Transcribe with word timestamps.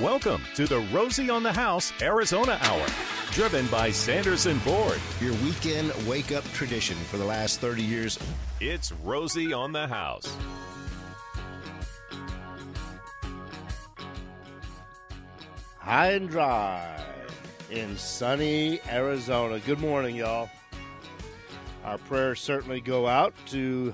Welcome 0.00 0.42
to 0.54 0.68
the 0.68 0.78
Rosie 0.92 1.28
on 1.28 1.42
the 1.42 1.52
House 1.52 1.92
Arizona 2.00 2.56
Hour, 2.62 2.86
driven 3.32 3.66
by 3.66 3.90
Sanderson 3.90 4.60
Ford. 4.60 5.00
Your 5.20 5.32
weekend 5.42 5.92
wake 6.06 6.30
up 6.30 6.44
tradition 6.52 6.96
for 6.96 7.16
the 7.16 7.24
last 7.24 7.58
30 7.58 7.82
years. 7.82 8.16
It's 8.60 8.92
Rosie 8.92 9.52
on 9.52 9.72
the 9.72 9.88
House. 9.88 10.32
High 15.78 16.12
and 16.12 16.30
dry 16.30 17.04
in 17.68 17.96
sunny 17.96 18.80
Arizona. 18.88 19.58
Good 19.58 19.80
morning, 19.80 20.14
y'all. 20.14 20.48
Our 21.84 21.98
prayers 21.98 22.38
certainly 22.38 22.80
go 22.80 23.08
out 23.08 23.34
to 23.46 23.92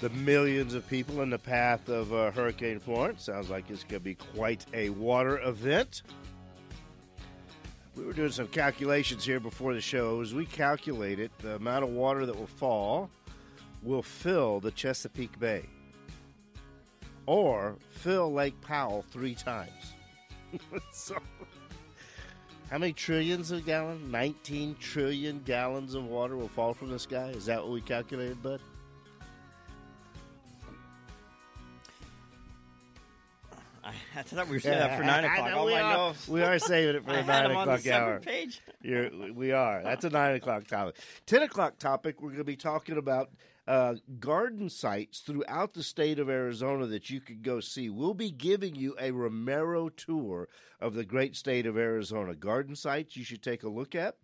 the 0.00 0.10
millions 0.10 0.74
of 0.74 0.88
people 0.88 1.22
in 1.22 1.30
the 1.30 1.38
path 1.38 1.88
of 1.88 2.12
uh, 2.12 2.30
Hurricane 2.30 2.78
Florence. 2.78 3.24
Sounds 3.24 3.50
like 3.50 3.68
it's 3.68 3.82
going 3.82 4.00
to 4.00 4.04
be 4.04 4.14
quite 4.14 4.64
a 4.72 4.90
water 4.90 5.40
event. 5.42 6.02
We 7.96 8.04
were 8.04 8.12
doing 8.12 8.30
some 8.30 8.46
calculations 8.46 9.24
here 9.24 9.40
before 9.40 9.74
the 9.74 9.80
show. 9.80 10.20
As 10.20 10.32
we 10.32 10.46
calculated, 10.46 11.32
the 11.38 11.56
amount 11.56 11.82
of 11.82 11.90
water 11.90 12.26
that 12.26 12.38
will 12.38 12.46
fall 12.46 13.10
will 13.82 14.02
fill 14.02 14.60
the 14.60 14.70
Chesapeake 14.70 15.38
Bay 15.40 15.64
or 17.26 17.76
fill 17.90 18.32
Lake 18.32 18.58
Powell 18.60 19.04
three 19.10 19.34
times. 19.34 19.94
so, 20.92 21.16
how 22.70 22.78
many 22.78 22.92
trillions 22.92 23.50
of 23.50 23.66
gallons? 23.66 24.08
19 24.10 24.76
trillion 24.78 25.42
gallons 25.44 25.94
of 25.94 26.04
water 26.04 26.36
will 26.36 26.48
fall 26.48 26.72
from 26.72 26.90
the 26.90 26.98
sky? 26.98 27.30
Is 27.30 27.46
that 27.46 27.62
what 27.62 27.72
we 27.72 27.80
calculated, 27.80 28.40
bud? 28.42 28.60
I 34.16 34.22
thought 34.22 34.48
we 34.48 34.56
were 34.56 34.60
saving 34.60 34.78
that 34.78 34.98
for 34.98 35.04
nine 35.04 35.24
o'clock. 35.24 35.46
I 35.46 35.50
know 35.50 35.58
All 35.58 35.66
we, 35.66 35.74
are, 35.74 36.14
we 36.28 36.42
are 36.42 36.58
saving 36.58 36.96
it 36.96 37.04
for 37.04 37.12
the 37.12 37.22
nine 37.22 37.50
the 37.50 37.58
o'clock 37.60 37.86
hour. 37.86 38.20
page. 38.20 38.60
You're, 38.82 39.10
we 39.32 39.52
are. 39.52 39.82
That's 39.82 40.04
a 40.04 40.10
nine 40.10 40.34
o'clock 40.36 40.66
topic. 40.66 40.96
Ten 41.26 41.42
o'clock 41.42 41.78
topic. 41.78 42.20
We're 42.20 42.30
going 42.30 42.38
to 42.38 42.44
be 42.44 42.56
talking 42.56 42.96
about 42.98 43.30
uh, 43.66 43.94
garden 44.18 44.70
sites 44.70 45.20
throughout 45.20 45.74
the 45.74 45.82
state 45.82 46.18
of 46.18 46.28
Arizona 46.30 46.86
that 46.86 47.10
you 47.10 47.20
could 47.20 47.42
go 47.42 47.60
see. 47.60 47.90
We'll 47.90 48.14
be 48.14 48.30
giving 48.30 48.74
you 48.74 48.96
a 48.98 49.10
Romero 49.10 49.90
tour 49.90 50.48
of 50.80 50.94
the 50.94 51.04
great 51.04 51.36
state 51.36 51.66
of 51.66 51.76
Arizona. 51.76 52.34
Garden 52.34 52.74
sites 52.76 53.16
you 53.16 53.24
should 53.24 53.42
take 53.42 53.62
a 53.62 53.68
look 53.68 53.94
at 53.94 54.16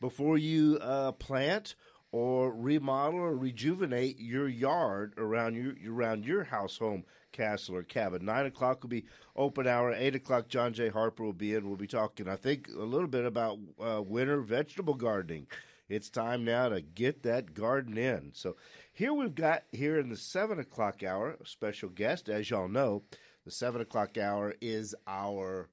before 0.00 0.36
you 0.38 0.78
uh, 0.82 1.12
plant 1.12 1.74
or 2.12 2.52
remodel 2.52 3.20
or 3.20 3.36
rejuvenate 3.36 4.18
your 4.18 4.48
yard 4.48 5.14
around 5.16 5.54
your 5.54 5.74
around 5.94 6.24
your 6.24 6.44
house, 6.44 6.76
home, 6.78 7.04
castle, 7.32 7.76
or 7.76 7.82
cabin. 7.82 8.24
Nine 8.24 8.46
o'clock 8.46 8.82
will 8.82 8.90
be 8.90 9.04
open 9.36 9.66
hour. 9.66 9.92
Eight 9.92 10.14
o'clock, 10.14 10.48
John 10.48 10.72
J. 10.72 10.88
Harper 10.88 11.24
will 11.24 11.32
be 11.32 11.54
in. 11.54 11.66
We'll 11.66 11.76
be 11.76 11.86
talking, 11.86 12.28
I 12.28 12.36
think, 12.36 12.68
a 12.68 12.82
little 12.82 13.08
bit 13.08 13.24
about 13.24 13.58
uh, 13.80 14.02
winter 14.02 14.40
vegetable 14.40 14.94
gardening. 14.94 15.46
It's 15.88 16.08
time 16.08 16.44
now 16.44 16.68
to 16.68 16.80
get 16.80 17.24
that 17.24 17.52
garden 17.52 17.98
in. 17.98 18.30
So 18.32 18.56
here 18.92 19.12
we've 19.12 19.34
got 19.34 19.64
here 19.72 19.98
in 19.98 20.08
the 20.08 20.16
seven 20.16 20.60
o'clock 20.60 21.02
hour 21.02 21.36
a 21.40 21.46
special 21.46 21.88
guest. 21.88 22.28
As 22.28 22.48
y'all 22.48 22.68
know, 22.68 23.02
the 23.44 23.50
seven 23.50 23.80
o'clock 23.80 24.16
hour 24.16 24.54
is 24.60 24.94
our 25.08 25.68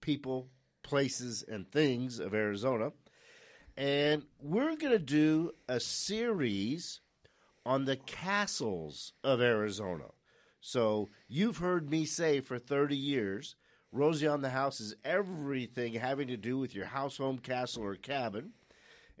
people, 0.00 0.48
places, 0.82 1.44
and 1.46 1.70
things 1.70 2.18
of 2.18 2.32
Arizona. 2.32 2.92
And 3.76 4.22
we're 4.40 4.76
going 4.76 4.92
to 4.92 4.98
do 4.98 5.52
a 5.68 5.80
series 5.80 7.00
on 7.64 7.84
the 7.84 7.96
castles 7.96 9.12
of 9.22 9.40
Arizona. 9.40 10.06
So 10.60 11.10
you've 11.28 11.58
heard 11.58 11.90
me 11.90 12.04
say 12.04 12.40
for 12.40 12.58
30 12.58 12.96
years, 12.96 13.56
Rosie 13.92 14.26
on 14.26 14.40
the 14.40 14.50
House 14.50 14.80
is 14.80 14.96
everything 15.04 15.94
having 15.94 16.28
to 16.28 16.36
do 16.36 16.58
with 16.58 16.74
your 16.74 16.86
house, 16.86 17.18
home, 17.18 17.38
castle, 17.38 17.84
or 17.84 17.94
cabin. 17.94 18.52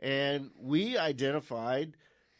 And 0.00 0.50
we 0.58 0.98
identified 0.98 1.96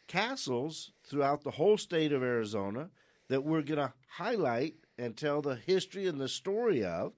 castles 0.07 0.91
throughout 1.03 1.43
the 1.43 1.51
whole 1.51 1.77
state 1.77 2.11
of 2.11 2.23
Arizona 2.23 2.89
that 3.29 3.43
we're 3.43 3.61
going 3.61 3.79
to 3.79 3.93
highlight 4.07 4.75
and 4.97 5.15
tell 5.15 5.41
the 5.41 5.55
history 5.55 6.07
and 6.07 6.19
the 6.19 6.27
story 6.27 6.83
of. 6.83 7.13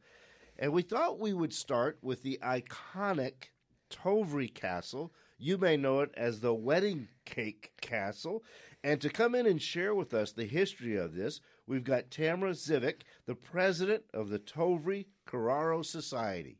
And 0.59 0.71
we 0.71 0.81
thought 0.81 1.19
we 1.19 1.33
would 1.33 1.53
start 1.53 1.97
with 2.01 2.23
the 2.23 2.39
iconic 2.43 3.49
Tovrea 3.89 4.53
Castle. 4.53 5.13
You 5.37 5.57
may 5.57 5.77
know 5.77 6.01
it 6.01 6.11
as 6.17 6.39
the 6.39 6.53
Wedding 6.53 7.07
Cake 7.25 7.71
Castle. 7.81 8.43
And 8.83 9.01
to 9.01 9.09
come 9.09 9.35
in 9.35 9.45
and 9.45 9.61
share 9.61 9.95
with 9.95 10.13
us 10.13 10.31
the 10.31 10.45
history 10.45 10.95
of 10.95 11.15
this, 11.15 11.41
we've 11.65 11.83
got 11.83 12.11
Tamara 12.11 12.51
Zivick, 12.51 13.01
the 13.25 13.35
president 13.35 14.03
of 14.13 14.29
the 14.29 14.39
Tovrea 14.39 15.05
Carraro 15.27 15.83
Society. 15.83 16.59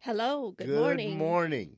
Hello, 0.00 0.54
good, 0.56 0.66
Good 0.66 0.78
morning. 0.78 1.10
Good 1.10 1.18
morning. 1.18 1.76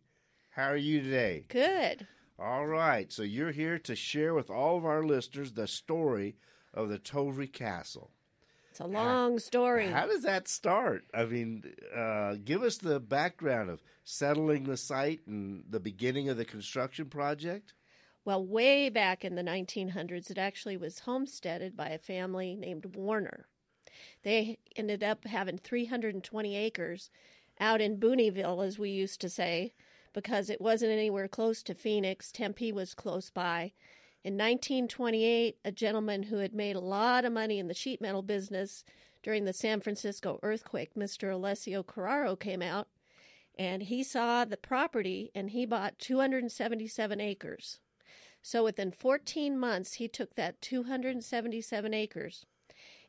How 0.51 0.71
are 0.71 0.77
you 0.77 1.03
today? 1.03 1.45
Good. 1.49 2.07
All 2.39 2.67
right. 2.67 3.13
So 3.13 3.23
you're 3.23 3.53
here 3.53 3.79
to 3.81 3.95
share 3.95 4.35
with 4.35 4.51
all 4.51 4.77
of 4.77 4.85
our 4.85 5.03
listeners 5.05 5.53
the 5.53 5.67
story 5.67 6.37
of 6.75 6.89
the 6.89 6.99
Tovrea 6.99 7.53
Castle. 7.53 8.11
It's 8.71 8.81
a 8.81 8.87
long 8.87 9.39
story. 9.39 9.89
How 9.89 10.07
does 10.07 10.23
that 10.23 10.47
start? 10.47 11.05
I 11.13 11.25
mean, 11.25 11.65
uh, 11.97 12.37
give 12.45 12.63
us 12.63 12.77
the 12.79 13.01
background 13.01 13.71
of 13.71 13.83
settling 14.05 14.65
the 14.65 14.77
site 14.77 15.21
and 15.27 15.65
the 15.69 15.81
beginning 15.81 16.29
of 16.29 16.37
the 16.37 16.45
construction 16.45 17.07
project. 17.07 17.75
Well, 18.25 18.45
way 18.45 18.89
back 18.89 19.25
in 19.25 19.35
the 19.35 19.43
1900s, 19.43 20.31
it 20.31 20.39
actually 20.39 20.77
was 20.77 21.01
homesteaded 21.01 21.77
by 21.77 21.89
a 21.89 21.99
family 21.99 22.57
named 22.57 22.97
Warner. 22.97 23.47
They 24.23 24.59
ended 24.77 25.03
up 25.03 25.25
having 25.25 25.59
320 25.59 26.57
acres 26.57 27.11
out 27.59 27.81
in 27.81 27.99
Booneyville, 27.99 28.67
as 28.67 28.79
we 28.79 28.91
used 28.91 29.21
to 29.23 29.29
say, 29.29 29.73
because 30.13 30.51
it 30.51 30.61
wasn't 30.61 30.93
anywhere 30.93 31.29
close 31.29 31.63
to 31.63 31.75
Phoenix. 31.75 32.31
Tempe 32.31 32.73
was 32.73 32.95
close 32.95 33.31
by. 33.31 33.73
In 34.25 34.35
1928, 34.35 35.59
a 35.65 35.73
gentleman 35.73 36.25
who 36.25 36.39
had 36.39 36.55
made 36.55 36.77
a 36.77 36.81
lot 36.81 37.25
of 37.25 37.33
money 37.33 37.59
in 37.59 37.69
the 37.69 37.75
sheet 37.75 38.01
metal 38.01 38.23
business 38.23 38.85
during 39.23 39.45
the 39.45 39.53
San 39.53 39.81
Francisco 39.81 40.39
earthquake, 40.43 40.95
Mr. 40.95 41.33
Alessio 41.33 41.83
Carraro, 41.83 42.39
came 42.39 42.63
out 42.63 42.89
and 43.59 43.85
he 43.85 44.03
saw 44.03 44.45
the 44.45 44.57
property 44.57 45.31
and 45.35 45.51
he 45.51 45.67
bought 45.67 45.99
277 45.99 47.21
acres. 47.21 47.81
So 48.51 48.65
within 48.65 48.93
14 48.93 49.59
months, 49.59 49.93
he 49.93 50.09
took 50.09 50.35
that 50.37 50.63
277 50.63 51.93
acres 51.93 52.47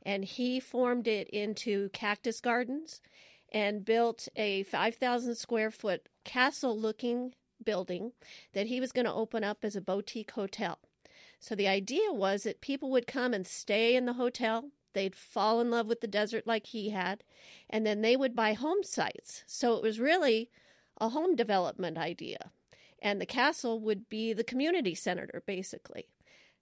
and 0.03 0.25
he 0.25 0.59
formed 0.59 1.07
it 1.07 1.29
into 1.29 1.88
cactus 1.94 2.41
gardens 2.41 3.00
and 3.47 3.85
built 3.85 4.27
a 4.35 4.63
5,000 4.63 5.35
square 5.35 5.72
foot 5.72 6.09
castle 6.25 6.77
looking 6.77 7.35
building 7.63 8.11
that 8.51 8.67
he 8.67 8.81
was 8.81 8.91
going 8.91 9.05
to 9.05 9.13
open 9.13 9.45
up 9.45 9.59
as 9.63 9.77
a 9.77 9.81
boutique 9.81 10.31
hotel. 10.31 10.79
So 11.39 11.56
the 11.56 11.69
idea 11.69 12.11
was 12.11 12.44
that 12.44 12.59
people 12.59 12.91
would 12.91 13.07
come 13.07 13.33
and 13.33 13.47
stay 13.47 13.95
in 13.95 14.03
the 14.03 14.19
hotel. 14.19 14.71
They'd 14.91 15.16
fall 15.16 15.61
in 15.61 15.71
love 15.71 15.88
with 15.88 16.01
the 16.01 16.07
desert 16.07 16.47
like 16.47 16.66
he 16.66 16.89
had, 16.89 17.23
and 17.69 17.85
then 17.85 18.01
they 18.01 18.17
would 18.17 18.35
buy 18.35 18.56
home 18.56 18.83
sites. 18.83 19.45
So 19.47 19.77
it 19.77 19.83
was 19.83 20.01
really 20.01 20.50
a 20.97 21.07
home 21.07 21.38
development 21.38 21.97
idea. 21.97 22.51
And 23.01 23.19
the 23.21 23.25
castle 23.25 23.79
would 23.79 24.09
be 24.09 24.33
the 24.33 24.43
community 24.43 24.95
senator, 24.95 25.41
basically. 25.45 26.07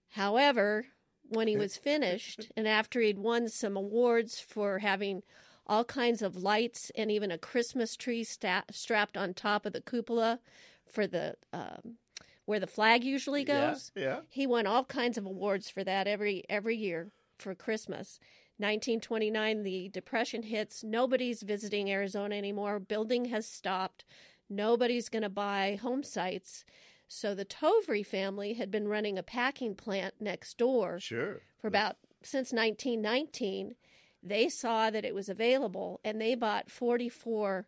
However, 0.09 0.87
when 1.27 1.47
he 1.47 1.57
was 1.57 1.77
finished, 1.77 2.51
and 2.55 2.67
after 2.67 3.01
he'd 3.01 3.19
won 3.19 3.49
some 3.49 3.75
awards 3.75 4.39
for 4.39 4.79
having 4.79 5.23
all 5.65 5.83
kinds 5.83 6.21
of 6.21 6.37
lights 6.37 6.91
and 6.95 7.11
even 7.11 7.29
a 7.31 7.37
Christmas 7.37 7.95
tree 7.95 8.23
sta- 8.23 8.63
strapped 8.71 9.17
on 9.17 9.33
top 9.33 9.65
of 9.65 9.73
the 9.73 9.81
cupola 9.81 10.39
for 10.85 11.05
the 11.05 11.35
um, 11.51 11.97
where 12.45 12.59
the 12.59 12.67
flag 12.67 13.03
usually 13.03 13.43
goes. 13.43 13.91
Yeah, 13.93 14.03
yeah. 14.03 14.19
He 14.29 14.47
won 14.47 14.65
all 14.65 14.85
kinds 14.85 15.17
of 15.17 15.25
awards 15.25 15.69
for 15.69 15.83
that 15.83 16.07
every 16.07 16.43
every 16.49 16.77
year 16.77 17.11
for 17.37 17.53
Christmas. 17.53 18.19
1929 18.59 19.63
the 19.63 19.89
depression 19.89 20.43
hits. 20.43 20.83
Nobody's 20.83 21.43
visiting 21.43 21.91
Arizona 21.91 22.35
anymore. 22.35 22.79
Building 22.79 23.25
has 23.25 23.45
stopped. 23.45 24.05
Nobody's 24.49 25.09
going 25.09 25.23
to 25.23 25.29
buy 25.29 25.77
home 25.81 26.03
sites. 26.03 26.63
So 27.07 27.33
the 27.33 27.45
Tovrea 27.45 28.05
family 28.05 28.53
had 28.53 28.69
been 28.69 28.87
running 28.87 29.17
a 29.17 29.23
packing 29.23 29.75
plant 29.75 30.15
next 30.19 30.57
door 30.57 30.99
Sure. 30.99 31.41
for 31.61 31.67
about 31.67 31.97
since 32.23 32.51
1919 32.51 33.75
they 34.23 34.49
saw 34.49 34.89
that 34.89 35.05
it 35.05 35.13
was 35.13 35.29
available 35.29 36.01
and 36.03 36.19
they 36.19 36.33
bought 36.35 36.71
44 36.71 37.67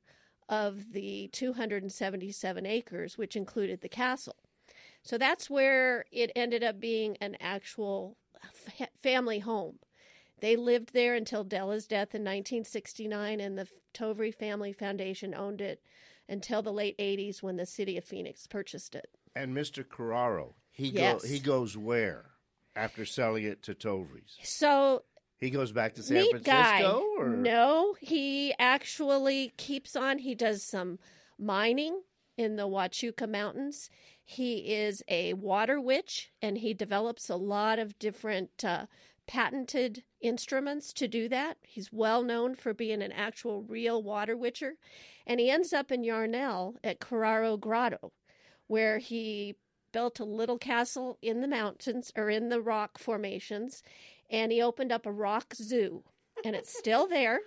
of 0.49 0.93
the 0.93 1.29
277 1.31 2.65
acres 2.65 3.17
which 3.17 3.35
included 3.35 3.81
the 3.81 3.87
castle 3.87 4.35
so 5.03 5.17
that's 5.17 5.49
where 5.49 6.03
it 6.11 6.31
ended 6.35 6.63
up 6.63 6.79
being 6.79 7.15
an 7.21 7.37
actual 7.39 8.17
fa- 8.51 8.89
family 9.01 9.39
home 9.39 9.77
they 10.41 10.55
lived 10.55 10.93
there 10.93 11.13
until 11.13 11.43
Della's 11.43 11.85
death 11.85 12.15
in 12.15 12.21
1969 12.23 13.39
and 13.39 13.57
the 13.57 13.67
Tovrea 13.93 14.33
Family 14.33 14.73
Foundation 14.73 15.35
owned 15.35 15.61
it 15.61 15.81
until 16.29 16.61
the 16.61 16.71
late 16.73 16.97
80s 16.97 17.41
when 17.43 17.57
the 17.57 17.65
city 17.65 17.97
of 17.97 18.03
Phoenix 18.03 18.47
purchased 18.47 18.95
it 18.95 19.09
And 19.35 19.55
Mr. 19.55 19.83
Carraro, 19.83 20.53
he 20.71 20.87
Yes. 20.89 21.21
go, 21.23 21.27
he 21.27 21.39
goes 21.39 21.75
where 21.77 22.25
after 22.75 23.03
selling 23.05 23.43
it 23.43 23.61
to 23.63 23.73
Tovrea's? 23.73 24.37
So 24.43 25.03
He 25.39 25.49
goes 25.49 25.71
back 25.71 25.95
to 25.95 26.03
San 26.03 26.17
Neat 26.17 26.43
guy. 26.43 26.81
Francisco, 26.81 27.05
or 27.17 27.29
No, 27.29 27.95
he 27.99 28.53
actually 28.59 29.53
keeps 29.57 29.95
on. 29.95 30.19
He 30.19 30.35
does 30.35 30.63
some 30.63 30.99
mining 31.37 32.01
in 32.37 32.55
the 32.57 32.67
Huachuca 32.67 33.27
Mountains. 33.29 33.89
He 34.23 34.73
is 34.73 35.01
a 35.07 35.33
water 35.33 35.79
witch, 35.81 36.31
and 36.41 36.57
he 36.57 36.73
develops 36.73 37.29
a 37.29 37.35
lot 37.35 37.79
of 37.79 37.97
different 37.99 38.63
uh, 38.63 38.85
patented 39.29 40.03
instruments 40.21 40.91
to 40.91 41.07
do 41.07 41.29
that. 41.29 41.55
He's 41.61 41.93
well 41.93 42.23
known 42.23 42.55
for 42.55 42.73
being 42.73 43.03
an 43.03 43.11
actual 43.11 43.61
real 43.61 44.01
water 44.01 44.35
witcher, 44.35 44.73
and 45.27 45.39
he 45.39 45.51
ends 45.51 45.71
up 45.71 45.91
in 45.91 46.03
Yarnell 46.03 46.77
at 46.83 46.99
Carraro 46.99 47.59
Grotto, 47.59 48.11
where 48.65 48.97
he 48.97 49.53
built 49.91 50.19
a 50.19 50.25
little 50.25 50.57
castle 50.57 51.19
in 51.21 51.41
the 51.41 51.47
mountains 51.47 52.11
or 52.15 52.31
in 52.31 52.49
the 52.49 52.59
rock 52.59 52.97
formations, 52.97 53.83
and 54.31 54.51
he 54.51 54.63
opened 54.63 54.91
up 54.91 55.05
a 55.05 55.11
rock 55.11 55.53
zoo, 55.53 56.03
and 56.43 56.55
it's 56.55 56.75
still 56.75 57.07
there. 57.07 57.39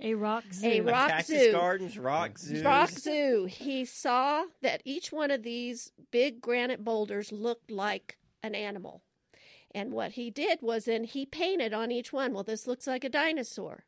A 0.00 0.12
rock 0.12 0.44
zoo. 0.52 0.68
A 0.68 0.80
rock 0.82 1.08
Cactus 1.08 1.38
zoo. 1.38 1.52
gardens, 1.52 1.98
rock 1.98 2.38
zoos. 2.38 2.62
Rock 2.62 2.90
Zoo. 2.90 3.46
He 3.48 3.86
saw 3.86 4.44
that 4.60 4.82
each 4.84 5.10
one 5.10 5.30
of 5.30 5.42
these 5.42 5.90
big 6.10 6.42
granite 6.42 6.84
boulders 6.84 7.32
looked 7.32 7.70
like 7.70 8.18
an 8.42 8.54
animal. 8.54 9.02
And 9.74 9.92
what 9.92 10.12
he 10.12 10.30
did 10.30 10.60
was 10.62 10.84
then 10.84 11.04
he 11.04 11.26
painted 11.26 11.74
on 11.74 11.90
each 11.90 12.12
one. 12.12 12.32
Well, 12.32 12.44
this 12.44 12.66
looks 12.66 12.86
like 12.86 13.02
a 13.02 13.08
dinosaur. 13.08 13.84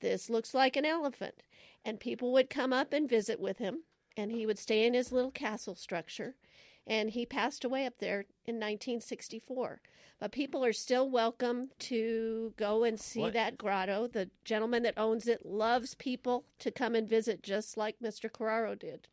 This 0.00 0.28
looks 0.28 0.52
like 0.52 0.76
an 0.76 0.84
elephant. 0.84 1.42
And 1.84 2.00
people 2.00 2.32
would 2.32 2.50
come 2.50 2.72
up 2.72 2.92
and 2.92 3.08
visit 3.08 3.38
with 3.40 3.58
him, 3.58 3.84
and 4.16 4.32
he 4.32 4.46
would 4.46 4.58
stay 4.58 4.84
in 4.84 4.94
his 4.94 5.12
little 5.12 5.30
castle 5.30 5.74
structure. 5.76 6.34
And 6.86 7.10
he 7.10 7.24
passed 7.24 7.64
away 7.64 7.86
up 7.86 7.98
there 7.98 8.20
in 8.44 8.56
1964. 8.56 9.80
But 10.18 10.32
people 10.32 10.64
are 10.64 10.72
still 10.72 11.08
welcome 11.08 11.70
to 11.80 12.52
go 12.56 12.82
and 12.84 12.98
see 13.00 13.20
What? 13.20 13.32
that 13.34 13.58
grotto. 13.58 14.08
The 14.08 14.30
gentleman 14.44 14.82
that 14.84 14.98
owns 14.98 15.26
it 15.28 15.46
loves 15.46 15.94
people 15.94 16.44
to 16.58 16.70
come 16.70 16.94
and 16.94 17.08
visit, 17.08 17.42
just 17.42 17.76
like 17.76 17.96
Mr. 18.02 18.30
Carraro 18.30 18.78
did 18.78 19.08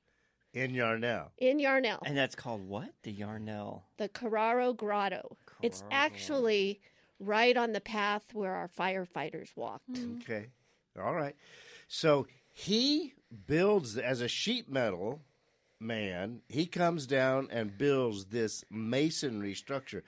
in 0.53 0.73
Yarnell. 0.73 1.31
in 1.37 1.59
Yarnell. 1.59 2.01
And 2.05 2.17
that's 2.17 2.35
called 2.35 2.67
what? 2.67 2.89
The 3.03 3.11
Yarnell. 3.11 3.83
the 3.97 4.09
Carraro 4.09 4.75
Grotto. 4.75 5.37
It's 5.61 5.83
actually 5.91 6.81
right 7.19 7.55
on 7.57 7.73
the 7.73 7.81
path 7.81 8.23
where 8.33 8.53
our 8.53 8.69
firefighters 8.69 9.55
walked. 9.55 9.97
Hmm. 9.97 10.17
Okay, 10.21 10.47
all 11.01 11.13
right. 11.13 11.35
So 11.87 12.27
he 12.53 13.13
builds 13.47 13.97
as 13.97 14.21
a 14.21 14.27
sheet 14.27 14.69
metal 14.71 15.21
man. 15.79 16.41
He 16.47 16.65
comes 16.65 17.07
down 17.07 17.49
and 17.51 17.77
builds 17.77 18.25
this 18.25 18.63
masonry 18.69 19.53
structure. 19.53 20.03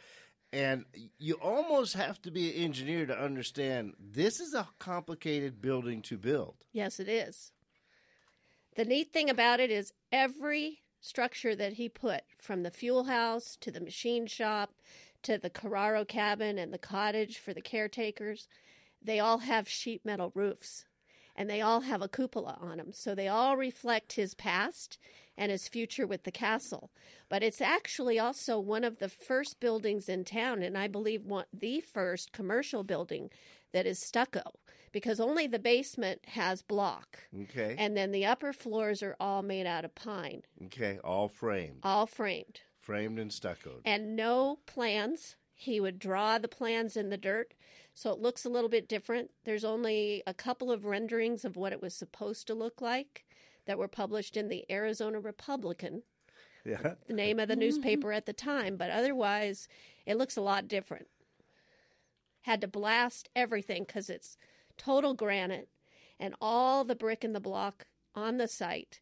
And 0.53 0.85
you 1.17 1.35
almost 1.35 1.93
have 1.93 2.21
to 2.23 2.31
be 2.31 2.49
an 2.49 2.63
engineer 2.63 3.05
to 3.05 3.17
understand 3.17 3.93
this 3.97 4.41
is 4.41 4.53
a 4.53 4.67
complicated 4.79 5.61
building 5.61 6.01
to 6.03 6.17
build. 6.17 6.55
Yes, 6.73 6.99
it 6.99 7.07
is. 7.07 7.53
The 8.75 8.85
neat 8.85 9.11
thing 9.11 9.29
about 9.29 9.59
it 9.59 9.69
is 9.69 9.93
every 10.11 10.79
structure 11.01 11.55
that 11.55 11.73
he 11.73 11.89
put, 11.89 12.21
from 12.37 12.63
the 12.63 12.71
fuel 12.71 13.03
house 13.03 13.57
to 13.61 13.71
the 13.71 13.81
machine 13.81 14.27
shop 14.27 14.73
to 15.23 15.37
the 15.37 15.49
Carraro 15.49 16.07
cabin 16.07 16.57
and 16.57 16.73
the 16.73 16.77
cottage 16.77 17.37
for 17.37 17.53
the 17.53 17.61
caretakers, 17.61 18.47
they 19.01 19.19
all 19.19 19.39
have 19.39 19.67
sheet 19.67 20.05
metal 20.05 20.31
roofs 20.35 20.85
and 21.35 21.49
they 21.49 21.61
all 21.61 21.81
have 21.81 22.01
a 22.01 22.07
cupola 22.07 22.57
on 22.61 22.77
them. 22.77 22.91
So 22.93 23.15
they 23.15 23.27
all 23.27 23.57
reflect 23.57 24.13
his 24.13 24.35
past 24.35 24.97
and 25.37 25.51
his 25.51 25.67
future 25.67 26.05
with 26.05 26.23
the 26.23 26.31
castle. 26.31 26.91
But 27.29 27.41
it's 27.41 27.61
actually 27.61 28.19
also 28.19 28.59
one 28.59 28.83
of 28.83 28.99
the 28.99 29.09
first 29.09 29.59
buildings 29.59 30.09
in 30.09 30.23
town, 30.23 30.61
and 30.61 30.77
I 30.77 30.87
believe 30.87 31.25
one, 31.25 31.45
the 31.53 31.81
first 31.81 32.31
commercial 32.31 32.83
building 32.83 33.29
that 33.71 33.85
is 33.85 33.99
stucco 33.99 34.59
because 34.91 35.19
only 35.19 35.47
the 35.47 35.59
basement 35.59 36.21
has 36.27 36.61
block. 36.61 37.19
Okay. 37.43 37.75
And 37.77 37.95
then 37.95 38.11
the 38.11 38.25
upper 38.25 38.53
floors 38.53 39.01
are 39.03 39.15
all 39.19 39.41
made 39.41 39.65
out 39.67 39.85
of 39.85 39.95
pine, 39.95 40.43
okay. 40.65 40.99
All 41.03 41.27
framed, 41.27 41.79
all 41.83 42.05
framed, 42.05 42.61
framed 42.79 43.19
and 43.19 43.31
stuccoed. 43.31 43.81
and 43.85 44.15
no 44.15 44.59
plans. 44.65 45.35
He 45.53 45.79
would 45.79 45.99
draw 45.99 46.39
the 46.39 46.47
plans 46.47 46.97
in 46.97 47.09
the 47.09 47.17
dirt, 47.17 47.53
so 47.93 48.11
it 48.11 48.19
looks 48.19 48.45
a 48.45 48.49
little 48.49 48.69
bit 48.69 48.87
different. 48.89 49.29
There's 49.45 49.63
only 49.63 50.23
a 50.25 50.33
couple 50.33 50.71
of 50.71 50.85
renderings 50.85 51.45
of 51.45 51.55
what 51.55 51.71
it 51.71 51.81
was 51.83 51.93
supposed 51.93 52.47
to 52.47 52.55
look 52.55 52.81
like 52.81 53.25
that 53.67 53.77
were 53.77 53.87
published 53.87 54.35
in 54.35 54.49
the 54.49 54.65
Arizona 54.71 55.19
Republican, 55.19 56.01
Yeah. 56.65 56.95
the 57.07 57.13
name 57.13 57.39
of 57.39 57.47
the 57.47 57.55
newspaper 57.55 58.11
at 58.11 58.25
the 58.25 58.33
time, 58.33 58.75
but 58.75 58.89
otherwise, 58.89 59.67
it 60.07 60.17
looks 60.17 60.35
a 60.35 60.41
lot 60.41 60.67
different. 60.67 61.05
Had 62.41 62.61
to 62.61 62.67
blast 62.67 63.29
everything 63.35 63.83
because 63.83 64.09
it's 64.09 64.35
total 64.83 65.13
granite, 65.13 65.69
and 66.19 66.33
all 66.41 66.83
the 66.83 66.95
brick 66.95 67.23
in 67.23 67.33
the 67.33 67.39
block 67.39 67.87
on 68.15 68.37
the 68.37 68.47
site 68.47 68.99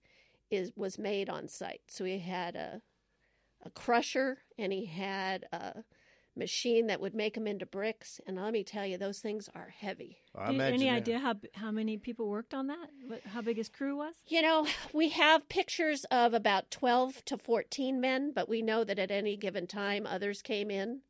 is 0.51 0.71
was 0.75 0.97
made 0.97 1.29
on 1.29 1.47
site. 1.47 1.81
So 1.87 2.05
he 2.05 2.19
had 2.19 2.55
a 2.55 2.81
a 3.65 3.69
crusher, 3.69 4.39
and 4.57 4.71
he 4.73 4.85
had 4.85 5.45
a 5.51 5.83
machine 6.35 6.87
that 6.87 7.01
would 7.01 7.13
make 7.13 7.33
them 7.33 7.45
into 7.47 7.65
bricks. 7.65 8.21
And 8.25 8.37
let 8.37 8.53
me 8.53 8.63
tell 8.63 8.85
you, 8.85 8.97
those 8.97 9.19
things 9.19 9.49
are 9.53 9.73
heavy. 9.77 10.19
I 10.33 10.47
Do 10.47 10.53
you- 10.53 10.59
imagine 10.59 10.73
any 10.81 10.85
that. 10.89 10.95
idea 10.97 11.19
how 11.19 11.35
how 11.55 11.71
many 11.71 11.97
people 11.97 12.29
worked 12.29 12.53
on 12.53 12.67
that? 12.67 12.89
What, 13.07 13.21
how 13.25 13.41
big 13.41 13.57
his 13.57 13.67
crew 13.69 13.97
was? 13.97 14.15
You 14.27 14.41
know, 14.41 14.65
we 14.93 15.09
have 15.09 15.49
pictures 15.49 16.05
of 16.11 16.33
about 16.33 16.71
12 16.71 17.25
to 17.25 17.37
14 17.37 17.99
men, 17.99 18.31
but 18.33 18.47
we 18.49 18.61
know 18.61 18.83
that 18.85 18.99
at 18.99 19.11
any 19.11 19.35
given 19.37 19.67
time 19.67 20.05
others 20.07 20.41
came 20.41 20.71
in, 20.71 21.01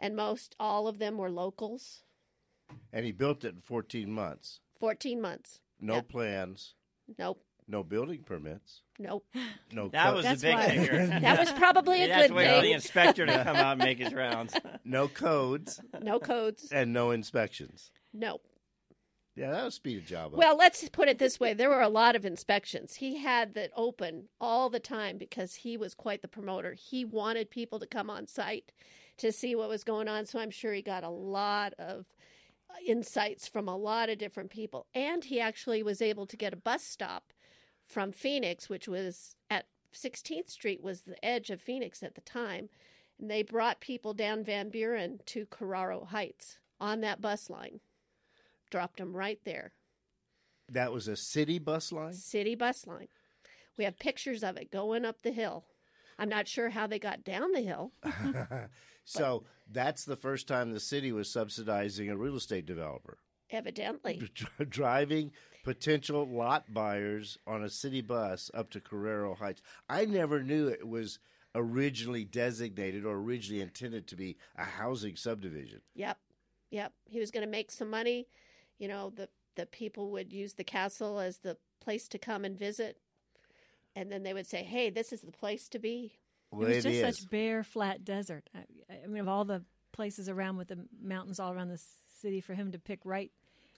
and 0.00 0.16
most 0.16 0.56
all 0.58 0.88
of 0.88 0.98
them 0.98 1.18
were 1.18 1.30
locals. 1.30 2.02
And 2.92 3.04
he 3.04 3.12
built 3.12 3.44
it 3.44 3.54
in 3.54 3.60
14 3.60 4.10
months. 4.10 4.60
14 4.80 5.20
months. 5.20 5.60
No 5.80 5.94
Yep. 5.96 6.08
plans, 6.08 6.74
Nope. 7.18 7.44
no 7.68 7.82
building 7.82 8.22
permits, 8.22 8.82
Nope. 8.98 9.26
no 9.72 9.88
That 9.88 10.10
co- 10.10 10.14
was 10.16 10.24
That's 10.24 10.42
a 10.42 10.46
big 10.46 10.54
why- 10.54 11.18
That 11.20 11.38
was 11.40 11.50
probably 11.52 11.98
a 11.98 12.02
You'd 12.02 12.10
have 12.12 12.22
to 12.22 12.28
good 12.28 12.36
wait 12.36 12.54
for 12.56 12.62
the 12.62 12.72
inspector 12.72 13.26
to 13.26 13.32
come 13.44 13.56
out 13.56 13.72
and 13.72 13.78
make 13.82 13.98
his 13.98 14.12
rounds. 14.14 14.54
no 14.84 15.08
codes 15.08 15.80
No 16.00 16.18
codes. 16.20 16.68
and 16.70 16.92
no 16.92 17.10
inspections. 17.10 17.90
Nope. 18.12 18.46
Yeah, 19.34 19.50
that 19.50 19.64
would 19.64 19.72
speed 19.72 19.96
a 19.98 20.00
job 20.02 20.32
up. 20.34 20.38
Well, 20.38 20.56
let's 20.58 20.86
put 20.90 21.08
it 21.08 21.18
this 21.18 21.40
way: 21.40 21.54
there 21.54 21.70
were 21.70 21.80
a 21.80 21.88
lot 21.88 22.14
of 22.16 22.26
inspections. 22.26 22.96
He 22.96 23.16
had 23.16 23.54
that 23.54 23.70
open 23.74 24.28
all 24.38 24.68
the 24.68 24.78
time 24.78 25.16
because 25.16 25.54
he 25.54 25.78
was 25.78 25.94
quite 25.94 26.20
the 26.20 26.28
promoter. 26.28 26.74
He 26.74 27.02
wanted 27.06 27.48
people 27.50 27.80
to 27.80 27.86
come 27.86 28.10
on 28.10 28.26
site 28.26 28.72
to 29.16 29.32
see 29.32 29.54
what 29.54 29.70
was 29.70 29.84
going 29.84 30.06
on. 30.06 30.26
So 30.26 30.38
I'm 30.38 30.50
sure 30.50 30.74
he 30.74 30.82
got 30.82 31.02
a 31.02 31.08
lot 31.08 31.72
of 31.78 32.04
Uh, 32.72 32.76
insights 32.86 33.46
from 33.48 33.68
a 33.68 33.76
lot 33.76 34.08
of 34.08 34.18
different 34.18 34.50
people, 34.50 34.86
and 34.94 35.24
he 35.24 35.40
actually 35.40 35.82
was 35.82 36.00
able 36.00 36.26
to 36.26 36.36
get 36.36 36.52
a 36.52 36.56
bus 36.56 36.82
stop 36.82 37.32
from 37.86 38.12
Phoenix, 38.12 38.68
which 38.68 38.88
was 38.88 39.36
at 39.50 39.66
16th 39.94 40.48
Street, 40.48 40.82
was 40.82 41.02
the 41.02 41.22
edge 41.24 41.50
of 41.50 41.60
Phoenix 41.60 42.02
at 42.02 42.14
the 42.14 42.20
time, 42.22 42.68
and 43.20 43.30
they 43.30 43.42
brought 43.42 43.80
people 43.80 44.14
down 44.14 44.42
Van 44.44 44.70
Buren 44.70 45.20
to 45.26 45.44
Carraro 45.46 46.06
Heights 46.08 46.58
on 46.80 47.00
that 47.02 47.20
bus 47.20 47.50
line. 47.50 47.80
Dropped 48.70 48.96
them 48.98 49.14
right 49.14 49.40
there. 49.44 49.72
that 50.70 50.92
was 50.92 51.08
a 51.08 51.16
city 51.16 51.58
bus 51.58 51.92
line. 51.92 52.14
City 52.14 52.54
bus 52.54 52.86
line. 52.86 53.08
We 53.76 53.84
have 53.84 53.98
pictures 53.98 54.42
of 54.42 54.56
it 54.56 54.70
going 54.70 55.04
up 55.04 55.22
the 55.22 55.32
hill. 55.32 55.64
I'm 56.18 56.28
not 56.28 56.48
sure 56.48 56.70
how 56.70 56.86
they 56.86 56.98
got 56.98 57.24
down 57.24 57.52
the 57.52 57.60
hill. 57.60 57.92
So 59.04 59.44
that's 59.70 60.04
the 60.04 60.16
first 60.16 60.48
time 60.48 60.72
the 60.72 60.80
city 60.80 61.12
was 61.12 61.30
subsidizing 61.30 62.08
a 62.08 62.16
real 62.16 62.36
estate 62.36 62.66
developer, 62.66 63.18
Evidently. 63.50 64.30
Driving 64.68 65.32
potential 65.62 66.26
lot 66.26 66.72
buyers 66.72 67.38
on 67.46 67.62
a 67.62 67.70
city 67.70 68.00
bus 68.00 68.50
up 68.54 68.70
to 68.70 68.80
Carraro 68.80 69.36
Heights. 69.36 69.62
I 69.88 70.06
never 70.06 70.42
knew 70.42 70.68
it 70.68 70.88
was 70.88 71.18
originally 71.54 72.24
designated 72.24 73.04
or 73.04 73.16
originally 73.16 73.60
intended 73.60 74.06
to 74.08 74.16
be 74.16 74.38
a 74.56 74.64
housing 74.64 75.16
subdivision. 75.16 75.82
Yep. 75.94 76.18
Yep. 76.70 76.92
He 77.04 77.20
was 77.20 77.30
going 77.30 77.44
to 77.44 77.50
make 77.50 77.70
some 77.70 77.90
money. 77.90 78.26
You 78.78 78.88
know, 78.88 79.12
the 79.14 79.28
the 79.54 79.66
people 79.66 80.10
would 80.12 80.32
use 80.32 80.54
the 80.54 80.64
castle 80.64 81.20
as 81.20 81.38
the 81.38 81.58
place 81.80 82.08
to 82.08 82.18
come 82.18 82.44
and 82.44 82.58
visit. 82.58 82.96
And 83.94 84.10
then 84.10 84.22
they 84.22 84.32
would 84.32 84.46
say, 84.46 84.62
"Hey, 84.62 84.88
this 84.88 85.12
is 85.12 85.20
the 85.20 85.30
place 85.30 85.68
to 85.68 85.78
be." 85.78 86.14
Well, 86.52 86.68
it 86.68 86.76
was 86.76 86.84
it 86.86 86.90
just 86.90 87.04
is. 87.04 87.18
such 87.18 87.30
bare, 87.30 87.64
flat 87.64 88.04
desert. 88.04 88.48
I, 88.54 88.64
I 89.04 89.06
mean, 89.06 89.20
of 89.20 89.28
all 89.28 89.44
the 89.44 89.64
places 89.92 90.28
around 90.28 90.56
with 90.56 90.68
the 90.68 90.86
mountains 91.02 91.40
all 91.40 91.52
around 91.52 91.68
the 91.68 91.80
city, 92.20 92.40
for 92.40 92.54
him 92.54 92.72
to 92.72 92.78
pick 92.78 93.00
right 93.04 93.30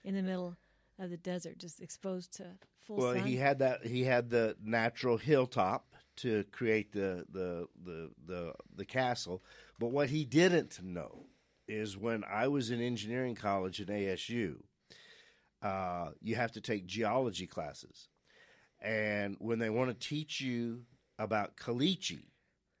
in 0.03 0.13
the 0.15 0.21
middle 0.21 0.55
of 0.99 1.09
the 1.09 1.17
desert, 1.17 1.57
just 1.57 1.81
exposed 1.81 2.33
to 2.37 2.45
full 2.85 2.97
Well, 2.97 3.13
sun. 3.15 3.23
he 3.25 3.37
had 3.37 3.59
that. 3.59 3.85
He 3.85 4.03
had 4.03 4.29
the 4.29 4.55
natural 4.63 5.17
hilltop 5.17 5.87
to 6.17 6.43
create 6.51 6.91
the 6.91 7.25
the 7.31 7.67
the 7.83 8.11
the 8.25 8.53
the 8.75 8.85
castle. 8.85 9.43
But 9.79 9.87
what 9.91 10.09
he 10.09 10.23
didn't 10.25 10.81
know 10.81 11.25
is 11.67 11.97
when 11.97 12.23
I 12.23 12.47
was 12.47 12.71
in 12.71 12.79
engineering 12.81 13.35
college 13.35 13.81
at 13.81 13.87
ASU, 13.87 14.57
uh, 15.61 16.11
you 16.21 16.35
have 16.35 16.51
to 16.53 16.61
take 16.61 16.85
geology 16.85 17.47
classes, 17.47 18.07
and 18.81 19.35
when 19.39 19.59
they 19.59 19.69
want 19.69 19.89
to 19.89 20.07
teach 20.07 20.39
you 20.39 20.83
about 21.17 21.55
caliche, 21.57 22.23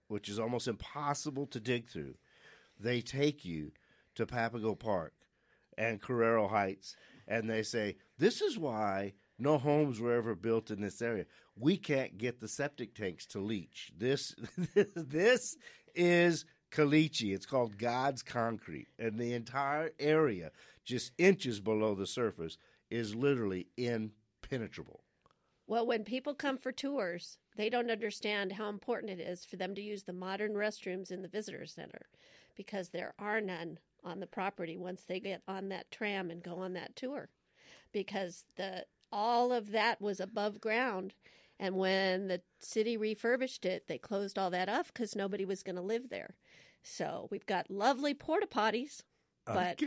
which 0.07 0.29
is 0.29 0.39
almost 0.39 0.67
impossible 0.67 1.45
to 1.47 1.59
dig 1.59 1.89
through, 1.89 2.15
they 2.79 3.01
take 3.01 3.45
you 3.45 3.71
to 4.15 4.25
Papago 4.25 4.75
Park 4.75 5.13
and 5.77 6.01
Carraro 6.01 6.49
Heights, 6.49 6.95
and 7.27 7.49
they 7.49 7.63
say 7.63 7.97
this 8.17 8.41
is 8.41 8.57
why 8.57 9.13
no 9.37 9.57
homes 9.57 9.99
were 9.99 10.13
ever 10.13 10.35
built 10.35 10.71
in 10.71 10.81
this 10.81 11.01
area. 11.01 11.25
We 11.57 11.77
can't 11.77 12.17
get 12.17 12.39
the 12.39 12.47
septic 12.47 12.95
tanks 12.95 13.25
to 13.27 13.39
leach. 13.39 13.91
This 13.97 14.35
this 14.95 15.57
is 15.93 16.45
caliche. 16.71 17.33
It's 17.33 17.45
called 17.45 17.77
God's 17.77 18.21
concrete, 18.21 18.87
and 18.99 19.17
the 19.17 19.33
entire 19.33 19.91
area, 19.99 20.51
just 20.83 21.11
inches 21.17 21.59
below 21.59 21.95
the 21.95 22.07
surface, 22.07 22.57
is 22.89 23.15
literally 23.15 23.67
impenetrable. 23.77 25.01
Well, 25.67 25.87
when 25.87 26.03
people 26.03 26.35
come 26.35 26.57
for 26.57 26.71
tours, 26.71 27.39
they 27.55 27.69
don't 27.69 27.91
understand 27.91 28.53
how 28.53 28.69
important 28.69 29.19
it 29.19 29.23
is 29.23 29.45
for 29.45 29.55
them 29.55 29.75
to 29.75 29.81
use 29.81 30.03
the 30.03 30.13
modern 30.13 30.53
restrooms 30.53 31.11
in 31.11 31.21
the 31.21 31.27
visitor 31.27 31.65
center 31.65 32.07
because 32.55 32.89
there 32.89 33.13
are 33.19 33.41
none 33.41 33.79
on 34.03 34.19
the 34.19 34.27
property 34.27 34.77
once 34.77 35.03
they 35.03 35.19
get 35.19 35.41
on 35.47 35.69
that 35.69 35.89
tram 35.91 36.29
and 36.29 36.43
go 36.43 36.59
on 36.59 36.73
that 36.73 36.95
tour. 36.95 37.29
Because 37.91 38.45
the 38.55 38.85
all 39.11 39.53
of 39.53 39.71
that 39.71 40.01
was 40.01 40.19
above 40.19 40.59
ground 40.59 41.13
and 41.59 41.75
when 41.75 42.27
the 42.27 42.41
city 42.59 42.97
refurbished 42.97 43.65
it, 43.65 43.87
they 43.87 43.97
closed 43.97 44.37
all 44.37 44.49
that 44.49 44.67
off 44.69 44.93
cuz 44.93 45.15
nobody 45.15 45.45
was 45.45 45.63
going 45.63 45.77
to 45.77 45.81
live 45.81 46.09
there. 46.09 46.35
So, 46.83 47.27
we've 47.31 47.45
got 47.45 47.71
lovely 47.71 48.13
porta 48.13 48.45
potties, 48.45 49.01
uh, 49.47 49.53
but 49.53 49.83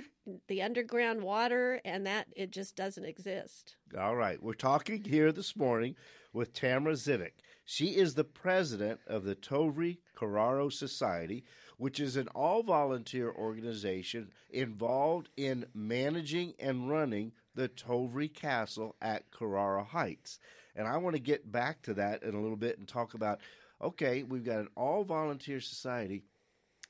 the 0.48 0.62
underground 0.62 1.22
water 1.22 1.80
and 1.84 2.06
that 2.06 2.28
it 2.34 2.50
just 2.50 2.74
doesn't 2.74 3.04
exist. 3.04 3.76
All 3.96 4.16
right. 4.16 4.42
We're 4.42 4.54
talking 4.54 5.04
here 5.04 5.30
this 5.30 5.54
morning 5.54 5.94
with 6.32 6.52
Tamara 6.52 6.94
Zivick. 6.94 7.34
She 7.70 7.96
is 7.96 8.14
the 8.14 8.24
president 8.24 9.00
of 9.06 9.24
the 9.24 9.34
Tovrea 9.34 9.98
Carraro 10.16 10.72
Society, 10.72 11.44
which 11.76 12.00
is 12.00 12.16
an 12.16 12.28
all 12.28 12.62
volunteer 12.62 13.30
organization 13.30 14.32
involved 14.48 15.28
in 15.36 15.66
managing 15.74 16.54
and 16.58 16.88
running 16.88 17.32
the 17.54 17.68
Tovrea 17.68 18.32
Castle 18.32 18.96
at 19.02 19.30
Carraro 19.30 19.86
Heights. 19.86 20.38
And 20.74 20.88
I 20.88 20.96
want 20.96 21.16
to 21.16 21.20
get 21.20 21.52
back 21.52 21.82
to 21.82 21.92
that 21.92 22.22
in 22.22 22.34
a 22.34 22.40
little 22.40 22.56
bit 22.56 22.78
and 22.78 22.88
talk 22.88 23.12
about 23.12 23.40
okay, 23.82 24.22
we've 24.22 24.46
got 24.46 24.60
an 24.60 24.68
all 24.74 25.04
volunteer 25.04 25.60
society 25.60 26.22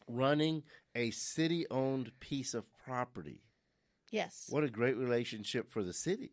running 0.06 0.62
a 0.94 1.10
city 1.10 1.66
owned 1.72 2.12
piece 2.20 2.54
of 2.54 2.64
property. 2.84 3.42
Yes. 4.12 4.46
What 4.48 4.62
a 4.62 4.70
great 4.70 4.96
relationship 4.96 5.72
for 5.72 5.82
the 5.82 5.92
city. 5.92 6.30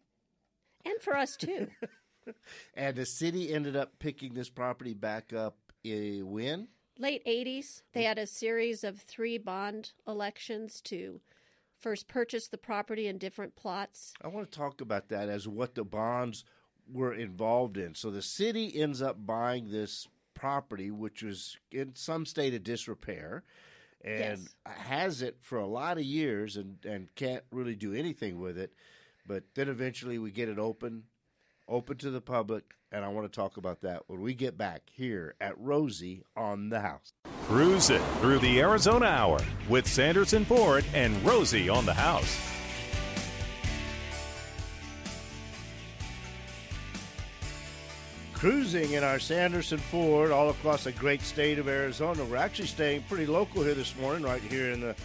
And 0.86 1.02
for 1.02 1.18
us 1.18 1.36
too. 1.36 1.70
And 2.74 2.96
the 2.96 3.06
city 3.06 3.54
ended 3.54 3.76
up 3.76 4.00
picking 4.00 4.34
this 4.34 4.50
property 4.50 4.94
back 4.94 5.34
up 5.34 5.58
uh, 5.86 6.26
when? 6.26 6.68
late 6.98 7.26
80s, 7.26 7.82
they 7.94 8.04
had 8.04 8.18
a 8.18 8.26
series 8.28 8.84
of 8.84 9.00
three 9.00 9.38
bond 9.38 9.92
elections 10.08 10.82
to 10.82 11.20
first 11.78 12.08
purchase 12.08 12.48
the 12.48 12.58
property 12.58 13.08
in 13.08 13.18
different 13.18 13.56
plots. 13.56 14.14
I 14.22 14.28
want 14.30 14.50
to 14.52 14.58
talk 14.58 14.82
about 14.82 15.10
that 15.10 15.28
as 15.30 15.48
what 15.48 15.76
the 15.76 15.84
bonds 15.84 16.46
were 16.92 17.14
involved 17.14 17.78
in. 17.78 17.96
So 17.96 18.12
the 18.12 18.22
city 18.22 18.80
ends 18.82 19.02
up 19.02 19.26
buying 19.26 19.72
this 19.72 20.08
property, 20.34 20.90
which 20.92 21.22
was 21.24 21.58
in 21.72 21.96
some 21.96 22.26
state 22.26 22.54
of 22.54 22.64
disrepair, 22.64 23.44
and 24.04 24.40
Yes. 24.40 24.56
has 24.66 25.22
it 25.22 25.38
for 25.42 25.58
a 25.58 25.68
lot 25.68 25.98
of 25.98 26.04
years 26.04 26.58
and, 26.58 26.78
and 26.86 27.14
can't 27.16 27.44
really 27.52 27.76
do 27.76 27.94
anything 27.94 28.40
with 28.40 28.58
it. 28.58 28.72
But 29.28 29.44
then 29.56 29.68
eventually 29.70 30.18
we 30.20 30.32
get 30.32 30.50
it 30.50 30.60
open, 30.60 31.04
open 31.68 31.98
to 31.98 32.10
the 32.10 32.22
public, 32.22 32.64
and 32.92 33.04
I 33.04 33.10
want 33.10 33.32
to 33.32 33.36
talk 33.36 33.58
about 33.58 33.82
that 33.82 34.04
when 34.08 34.22
we 34.22 34.34
get 34.34 34.58
back 34.58 34.84
here 34.92 35.36
at 35.42 35.58
Rosie 35.60 36.24
on 36.36 36.70
the 36.70 36.80
House. 36.80 37.14
Cruising 37.48 38.04
through 38.20 38.40
the 38.40 38.60
Arizona 38.60 39.06
Hour 39.06 39.40
with 39.70 39.88
Sanderson 39.88 40.46
Ford 40.46 40.86
and 40.94 41.24
Rosie 41.26 41.70
on 41.70 41.86
the 41.86 41.94
house. 41.94 42.56
cruising 48.46 48.92
in 48.92 49.04
our 49.04 49.18
Sanderson 49.18 49.80
Ford 49.80 50.30
all 50.30 50.52
across 50.52 50.84
the 50.84 50.92
great 50.92 51.22
state 51.22 51.58
of 51.58 51.68
Arizona. 51.68 52.24
We're 52.26 52.36
actually 52.36 52.68
staying 52.68 53.02
pretty 53.10 53.26
local 53.26 53.64
here 53.64 53.74
this 53.74 53.96
morning, 53.96 54.24
right 54.24 54.42
here 54.42 54.70
in 54.70 54.82
the 54.82 54.96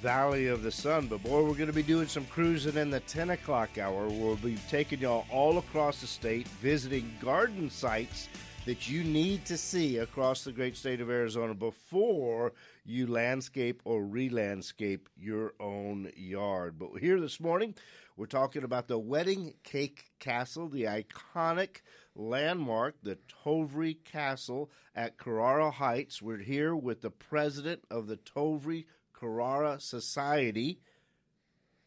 Valley 0.00 0.48
of 0.48 0.62
the 0.62 0.70
Sun. 0.70 1.08
But 1.08 1.22
boy, 1.22 1.42
we're 1.42 1.54
going 1.54 1.66
to 1.66 1.72
be 1.72 1.82
doing 1.82 2.08
some 2.08 2.26
cruising 2.26 2.76
in 2.76 2.90
the 2.90 3.00
10 3.00 3.30
o'clock 3.30 3.78
hour. 3.78 4.08
We'll 4.08 4.36
be 4.36 4.58
taking 4.68 5.00
y'all 5.00 5.26
all 5.30 5.58
across 5.58 6.00
the 6.00 6.06
state, 6.06 6.46
visiting 6.48 7.10
garden 7.20 7.70
sites 7.70 8.28
that 8.66 8.88
you 8.88 9.04
need 9.04 9.44
to 9.44 9.58
see 9.58 9.98
across 9.98 10.42
the 10.42 10.52
great 10.52 10.76
state 10.76 11.00
of 11.00 11.10
Arizona 11.10 11.54
before 11.54 12.52
you 12.84 13.06
landscape 13.06 13.82
or 13.84 14.04
re 14.04 14.28
landscape 14.28 15.08
your 15.16 15.52
own 15.60 16.10
yard. 16.16 16.78
But 16.78 16.98
here 17.00 17.20
this 17.20 17.40
morning, 17.40 17.74
we're 18.16 18.26
talking 18.26 18.64
about 18.64 18.88
the 18.88 18.98
Wedding 18.98 19.54
Cake 19.64 20.04
Castle, 20.18 20.68
the 20.68 20.84
iconic 20.84 21.82
landmark, 22.14 22.94
the 23.02 23.18
Tovrea 23.44 23.96
Castle 24.04 24.70
at 24.94 25.18
Carraro 25.18 25.72
Heights. 25.72 26.22
We're 26.22 26.38
here 26.38 26.74
with 26.74 27.02
the 27.02 27.10
president 27.10 27.82
of 27.90 28.06
the 28.06 28.16
Tovrea 28.16 28.84
Carraro 29.24 29.80
Society, 29.80 30.80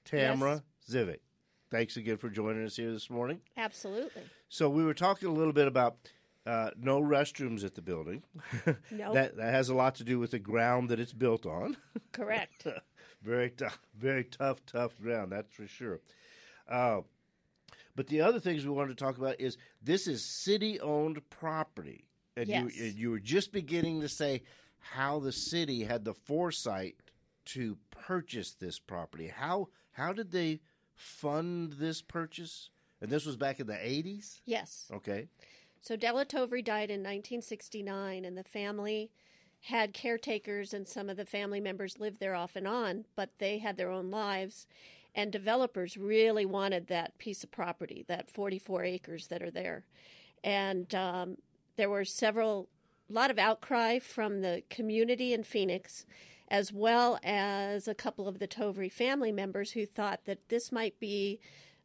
Tamara 0.06 0.64
Zivick. 0.90 1.20
Thanks 1.70 1.98
again 1.98 2.18
for 2.18 2.30
joining 2.30 2.66
us 2.66 2.78
here 2.78 2.92
this 2.92 3.10
morning. 3.10 3.42
Absolutely. 3.58 4.24
So 4.50 4.70
we 4.70 4.84
were 4.84 4.94
talking 4.94 5.28
a 5.28 5.34
little 5.34 5.54
bit 5.54 5.68
about 5.68 5.98
uh, 6.46 6.72
no 6.80 7.00
restrooms 7.02 7.64
at 7.66 7.76
the 7.76 7.82
building. 7.82 8.24
Nope. 8.92 9.14
that 9.14 9.36
that 9.38 9.54
has 9.54 9.70
a 9.70 9.76
lot 9.76 9.96
to 9.96 10.04
do 10.04 10.18
with 10.18 10.32
the 10.32 10.40
ground 10.40 10.90
that 10.90 11.00
it's 11.00 11.14
built 11.14 11.46
on. 11.46 11.78
Correct. 12.14 12.66
very 13.22 13.50
tough, 13.52 13.80
very 13.98 14.24
tough, 14.24 14.66
tough 14.66 14.98
ground. 15.00 15.32
That's 15.32 15.54
for 15.54 15.68
sure. 15.68 16.00
Uh, 16.68 17.02
but 17.96 18.08
the 18.08 18.22
other 18.22 18.40
things 18.40 18.64
we 18.66 18.72
wanted 18.72 18.98
to 18.98 19.04
talk 19.04 19.18
about 19.18 19.40
is 19.40 19.58
this 19.82 20.08
is 20.08 20.24
city-owned 20.24 21.22
property, 21.30 22.06
and 22.38 22.48
Yes. 22.48 22.76
you 22.78 22.86
and 22.86 22.96
you 22.96 23.10
were 23.12 23.20
just 23.20 23.52
beginning 23.52 24.02
to 24.02 24.10
say 24.10 24.44
how 24.80 25.20
the 25.20 25.32
city 25.34 25.84
had 25.84 26.06
the 26.06 26.14
foresight 26.14 26.96
to 27.48 27.78
purchase 27.92 28.54
this 28.54 28.80
property. 28.80 29.28
How 29.28 29.70
how 29.92 30.14
did 30.14 30.32
they 30.32 30.62
fund 30.96 31.74
this 31.74 32.02
purchase? 32.02 32.70
And 33.02 33.10
this 33.12 33.26
was 33.26 33.36
back 33.36 33.60
in 33.60 33.68
the 33.68 33.78
eighties. 33.86 34.42
yes. 34.46 34.86
Okay. 34.94 35.28
So 35.82 35.96
Della 35.96 36.26
Tovrea 36.26 36.66
died 36.66 36.90
in 36.90 37.00
1969, 37.02 38.26
and 38.26 38.38
the 38.38 38.44
family 38.44 39.12
had 39.62 39.94
caretakers, 39.94 40.74
and 40.74 40.88
some 40.88 41.10
of 41.10 41.18
the 41.18 41.26
family 41.26 41.60
members 41.60 42.00
lived 42.00 42.20
there 42.20 42.36
off 42.36 42.56
and 42.56 42.68
on, 42.68 43.06
but 43.16 43.30
they 43.38 43.60
had 43.60 43.78
their 43.78 43.92
own 43.92 44.12
lives. 44.12 44.68
And 45.16 45.32
developers 45.32 45.98
really 45.98 46.46
wanted 46.46 46.88
that 46.88 47.18
piece 47.18 47.44
of 47.44 47.52
property, 47.52 48.06
that 48.08 48.30
44 48.30 48.84
acres 48.84 49.28
that 49.28 49.42
are 49.42 49.52
there. 49.52 49.86
And 50.44 50.94
um, 50.94 51.38
there 51.76 51.90
were 51.90 52.06
several, 52.06 52.70
a 53.10 53.14
lot 53.14 53.32
of 53.32 53.40
outcry 53.40 54.00
from 54.00 54.42
the 54.42 54.64
community 54.70 55.34
in 55.34 55.44
Phoenix, 55.44 56.06
as 56.48 56.72
well 56.72 57.20
as 57.24 57.88
a 57.88 57.96
couple 57.96 58.28
of 58.28 58.40
the 58.40 58.48
Tovrea 58.48 58.92
family 58.92 59.32
members 59.32 59.72
who 59.72 59.86
thought 59.86 60.22
that 60.26 60.50
this 60.50 60.72
might 60.72 61.00
be 61.00 61.40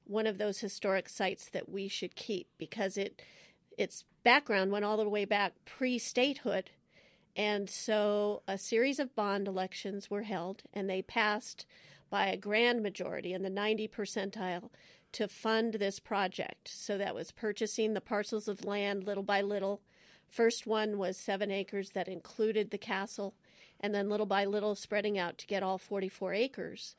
one 0.05 0.27
of 0.27 0.39
those 0.39 0.61
historic 0.61 1.09
sites 1.09 1.49
that 1.51 1.69
we 1.69 1.89
should 1.89 2.15
keep 2.15 2.49
because 2.59 2.97
it 2.97 3.23
its 3.79 4.05
background 4.23 4.71
went 4.71 4.85
all 4.85 4.99
the 4.99 5.09
way 5.09 5.25
back 5.25 5.55
pre-statehood. 5.65 6.71
And 7.35 7.71
so 7.71 8.43
a 8.47 8.59
series 8.59 8.99
of 8.99 9.15
bond 9.15 9.49
elections 9.49 10.11
were 10.11 10.23
held 10.23 10.63
and 10.75 10.89
they 10.89 11.01
passed 11.01 11.65
by 12.11 12.27
a 12.27 12.37
grand 12.37 12.83
majority 12.83 13.33
in 13.33 13.43
the 13.43 13.49
90 13.49 13.89
percentile 13.89 14.69
to 15.13 15.29
fund 15.29 15.75
this 15.75 15.99
project. 15.99 16.69
So 16.69 16.99
that 16.99 17.15
was 17.15 17.33
purchasing 17.33 17.95
the 17.95 18.01
parcels 18.03 18.49
of 18.49 18.67
land 18.67 19.05
little 19.05 19.23
by 19.23 19.41
little. 19.41 19.81
First 20.29 20.67
one 20.67 20.99
was 20.99 21.17
7 21.17 21.51
acres 21.51 21.91
that 21.91 22.09
included 22.09 22.71
the 22.71 22.79
castle 22.79 23.35
and 23.83 23.95
then 23.95 24.09
little 24.09 24.27
by 24.27 24.45
little 24.45 24.75
spreading 24.75 25.19
out 25.19 25.39
to 25.39 25.47
get 25.47 25.63
all 25.63 25.79
44 25.79 26.33
acres 26.35 26.95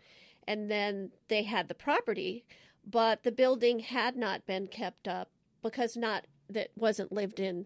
and 0.48 0.70
then 0.70 1.12
they 1.30 1.44
had 1.44 1.68
the 1.68 1.74
property 1.75 2.44
but 2.86 3.24
the 3.24 3.32
building 3.32 3.80
had 3.80 4.16
not 4.16 4.46
been 4.46 4.68
kept 4.68 5.08
up 5.08 5.30
because 5.62 5.96
not 5.96 6.25
that 6.50 6.70
wasn't 6.75 7.12
lived 7.12 7.40
in 7.40 7.66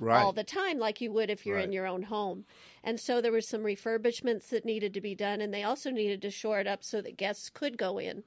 Right. 0.00 0.22
all 0.22 0.32
the 0.32 0.44
time 0.44 0.78
like 0.78 1.00
you 1.00 1.12
would 1.12 1.30
if 1.30 1.46
you're 1.46 1.56
in 1.58 1.72
your 1.72 1.86
own 1.86 2.02
home. 2.02 2.46
And 2.82 2.98
so 2.98 3.20
there 3.20 3.30
were 3.30 3.40
some 3.40 3.62
refurbishments 3.62 4.48
that 4.48 4.64
needed 4.64 4.92
to 4.94 5.00
be 5.00 5.14
done 5.14 5.40
and 5.40 5.54
they 5.54 5.62
also 5.62 5.90
needed 5.90 6.20
to 6.22 6.30
shore 6.30 6.58
it 6.58 6.66
up 6.66 6.82
so 6.82 7.00
that 7.00 7.16
guests 7.16 7.48
could 7.48 7.78
go 7.78 7.98
in 7.98 8.24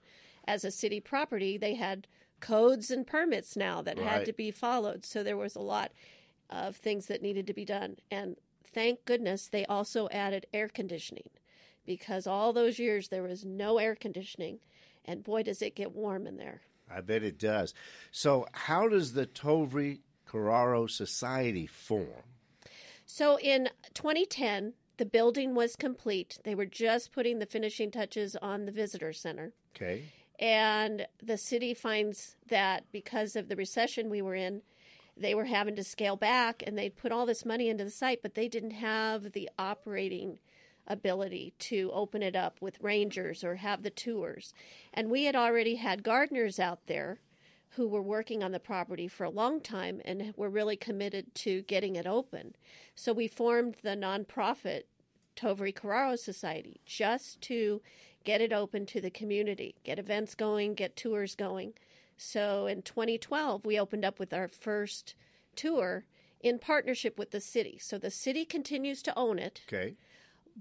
as 0.48 0.64
a 0.64 0.72
city 0.72 1.02
property. 1.02 1.58
They 1.58 1.76
had 1.76 2.08
codes 2.40 2.90
and 2.90 3.06
permits 3.06 3.58
now 3.58 3.82
that 3.82 3.98
Right. 3.98 4.08
had 4.08 4.26
to 4.28 4.34
be 4.34 4.50
followed. 4.50 5.06
So 5.06 5.24
there 5.24 5.36
was 5.38 5.56
a 5.56 5.62
lot 5.62 5.92
of 6.50 6.78
things 6.78 7.08
that 7.08 7.22
needed 7.22 7.46
to 7.48 7.54
be 7.54 7.66
done. 7.66 7.98
And 8.10 8.38
thank 8.74 9.06
goodness 9.06 9.48
they 9.48 9.66
also 9.66 10.08
added 10.12 10.46
air 10.54 10.68
conditioning 10.68 11.30
because 11.86 12.28
all 12.28 12.54
those 12.54 12.80
years 12.80 13.10
there 13.10 13.24
was 13.24 13.46
no 13.46 13.78
air 13.78 13.96
conditioning 13.96 14.60
and 15.06 15.24
boy 15.24 15.44
does 15.44 15.62
it 15.62 15.76
get 15.76 15.94
warm 15.94 16.28
in 16.28 16.38
there. 16.38 16.62
I 16.90 17.02
bet 17.02 17.24
it 17.24 17.38
does. 17.38 17.74
So, 18.12 18.48
how 18.54 18.88
does 18.88 19.14
the 19.14 19.26
Tovrea 19.26 20.00
Carraro 20.30 20.90
Society 20.90 21.68
form? 21.68 22.24
So 23.06 23.40
in 23.40 23.70
2010, 23.94 24.74
The 24.98 25.06
building 25.06 25.54
was 25.54 25.76
complete. 25.76 26.40
They 26.44 26.56
were 26.56 26.66
just 26.66 27.12
putting 27.12 27.38
the 27.38 27.46
finishing 27.46 27.92
touches 27.92 28.36
on 28.36 28.66
the 28.66 28.72
visitor 28.72 29.14
center. 29.14 29.54
Okay. 29.76 30.04
And 30.40 31.08
the 31.22 31.38
city 31.38 31.74
finds 31.74 32.36
that 32.48 32.84
because 32.92 33.36
of 33.36 33.48
the 33.48 33.56
recession 33.56 34.10
we 34.10 34.24
were 34.24 34.36
in, 34.36 34.64
they 35.20 35.36
were 35.36 35.46
having 35.46 35.76
to 35.76 35.84
scale 35.84 36.16
back 36.16 36.64
and 36.66 36.78
they'd 36.78 36.96
put 36.96 37.12
all 37.12 37.26
this 37.26 37.46
money 37.46 37.70
into 37.70 37.84
the 37.84 37.90
site, 37.90 38.22
but 38.22 38.36
they 38.36 38.48
didn't 38.48 38.72
have 38.72 39.32
the 39.32 39.50
operating 39.58 40.40
ability 40.88 41.54
to 41.60 41.92
open 41.94 42.24
it 42.24 42.36
up 42.36 42.62
with 42.62 42.82
rangers 42.82 43.44
or 43.44 43.56
have 43.56 43.84
the 43.84 43.90
tours. 43.90 44.54
And 44.94 45.10
we 45.10 45.26
had 45.26 45.36
already 45.36 45.76
had 45.76 46.04
gardeners 46.04 46.60
out 46.60 46.88
there 46.88 47.20
who 47.72 47.88
were 47.88 48.02
working 48.02 48.42
on 48.44 48.52
the 48.54 48.60
property 48.60 49.08
for 49.08 49.26
a 49.26 49.30
long 49.30 49.60
time 49.60 50.02
and 50.06 50.34
were 50.38 50.50
really 50.50 50.78
committed 50.78 51.36
to 51.36 51.62
getting 51.64 51.96
it 51.96 52.08
open. 52.08 52.56
So 52.96 53.14
we 53.14 53.28
formed 53.28 53.76
the 53.84 53.90
nonprofit 53.90 54.84
Tovrea 55.36 55.74
Carraro 55.74 56.18
Society 56.18 56.80
just 56.86 57.42
to 57.42 57.82
get 58.24 58.42
it 58.42 58.52
open 58.52 58.86
to 58.88 59.00
the 59.00 59.12
community, 59.12 59.76
get 59.84 60.00
events 60.00 60.36
going, 60.36 60.74
get 60.74 60.96
tours 60.96 61.36
going. 61.36 61.74
So 62.18 62.66
in 62.66 62.82
2012, 62.82 63.66
we 63.66 63.80
opened 63.80 64.04
up 64.04 64.20
with 64.20 64.34
our 64.34 64.48
first 64.48 65.16
tour 65.56 66.06
in 66.42 66.60
partnership 66.60 67.18
with 67.18 67.32
the 67.32 67.40
city. 67.42 67.78
So 67.82 67.98
the 67.98 68.12
city 68.12 68.44
continues 68.46 69.02
to 69.04 69.18
own 69.18 69.40
it, 69.40 69.62
Okay. 69.68 69.96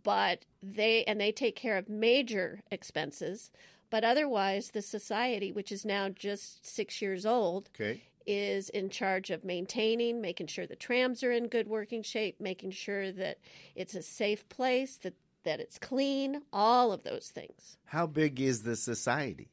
but 0.03 0.45
they 0.63 1.05
and 1.05 1.21
they 1.21 1.33
take 1.33 1.57
care 1.57 1.77
of 1.77 1.89
major 1.89 2.61
expenses. 2.71 3.51
But 3.89 4.05
otherwise, 4.05 4.71
the 4.71 4.83
society, 4.83 5.53
which 5.53 5.71
is 5.71 5.85
now 5.85 6.09
just 6.09 6.67
six 6.67 7.01
years 7.01 7.25
old, 7.25 7.71
Okay. 7.75 8.03
is 8.27 8.69
in 8.71 8.91
charge 8.91 9.31
of 9.31 9.45
maintaining, 9.45 10.21
making 10.21 10.49
sure 10.49 10.67
the 10.67 10.77
trams 10.77 11.23
are 11.23 11.31
in 11.31 11.47
good 11.49 11.69
working 11.69 12.03
shape, 12.03 12.41
making 12.41 12.73
sure 12.73 13.13
that 13.13 13.39
it's 13.75 13.95
a 13.95 14.03
safe 14.03 14.49
place, 14.49 14.97
that, 14.99 15.15
that 15.45 15.61
it's 15.61 15.79
clean, 15.79 16.43
all 16.53 16.91
of 16.93 17.05
those 17.05 17.29
things. 17.29 17.77
How 17.85 18.07
big 18.07 18.41
is 18.41 18.63
the 18.63 18.75
society? 18.77 19.51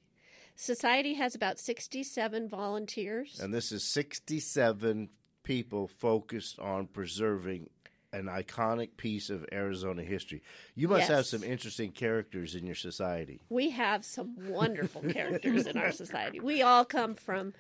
Society 0.56 1.16
has 1.16 1.36
about 1.36 1.60
67 1.60 2.48
volunteers. 2.50 3.40
And 3.40 3.54
this 3.54 3.72
is 3.72 3.84
67 3.84 5.10
people 5.44 5.88
focused 5.88 6.60
on 6.60 6.88
preserving 6.88 7.70
an 8.14 8.26
iconic 8.26 8.96
piece 8.96 9.30
of 9.32 9.44
Arizona 9.52 10.04
history. 10.04 10.44
You 10.76 10.88
must 10.88 11.10
have 11.10 11.26
some 11.26 11.44
interesting 11.44 11.92
characters 11.92 12.54
in 12.54 12.66
your 12.66 12.76
society. 12.76 13.42
we 13.50 13.72
have 13.72 14.06
some 14.06 14.36
wonderful 14.50 15.02
characters 15.02 15.66
in 15.66 15.78
our 15.78 15.92
society. 15.92 16.40
We 16.40 16.62
all 16.62 16.86
come 16.86 17.16
from 17.16 17.54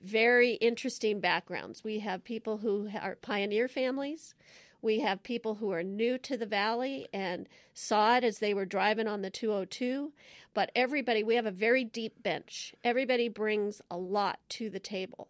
very 0.00 0.52
interesting 0.54 1.18
backgrounds. 1.18 1.82
We 1.82 1.98
have 1.98 2.22
people 2.22 2.58
who 2.58 2.88
are 3.00 3.16
pioneer 3.16 3.66
families. 3.66 4.34
We 4.82 5.00
have 5.00 5.22
people 5.22 5.56
who 5.56 5.70
are 5.72 5.82
new 5.82 6.18
to 6.18 6.36
the 6.36 6.46
valley 6.46 7.08
and 7.12 7.48
saw 7.74 8.16
it 8.16 8.24
as 8.24 8.38
they 8.38 8.54
were 8.54 8.64
driving 8.64 9.06
on 9.06 9.22
the 9.22 9.30
202. 9.30 10.12
But 10.54 10.70
everybody, 10.74 11.22
we 11.22 11.36
have 11.36 11.46
a 11.46 11.50
very 11.50 11.84
deep 11.84 12.22
bench. 12.22 12.74
Everybody 12.82 13.28
brings 13.28 13.82
a 13.90 13.96
lot 13.96 14.38
to 14.50 14.70
the 14.70 14.80
table. 14.80 15.28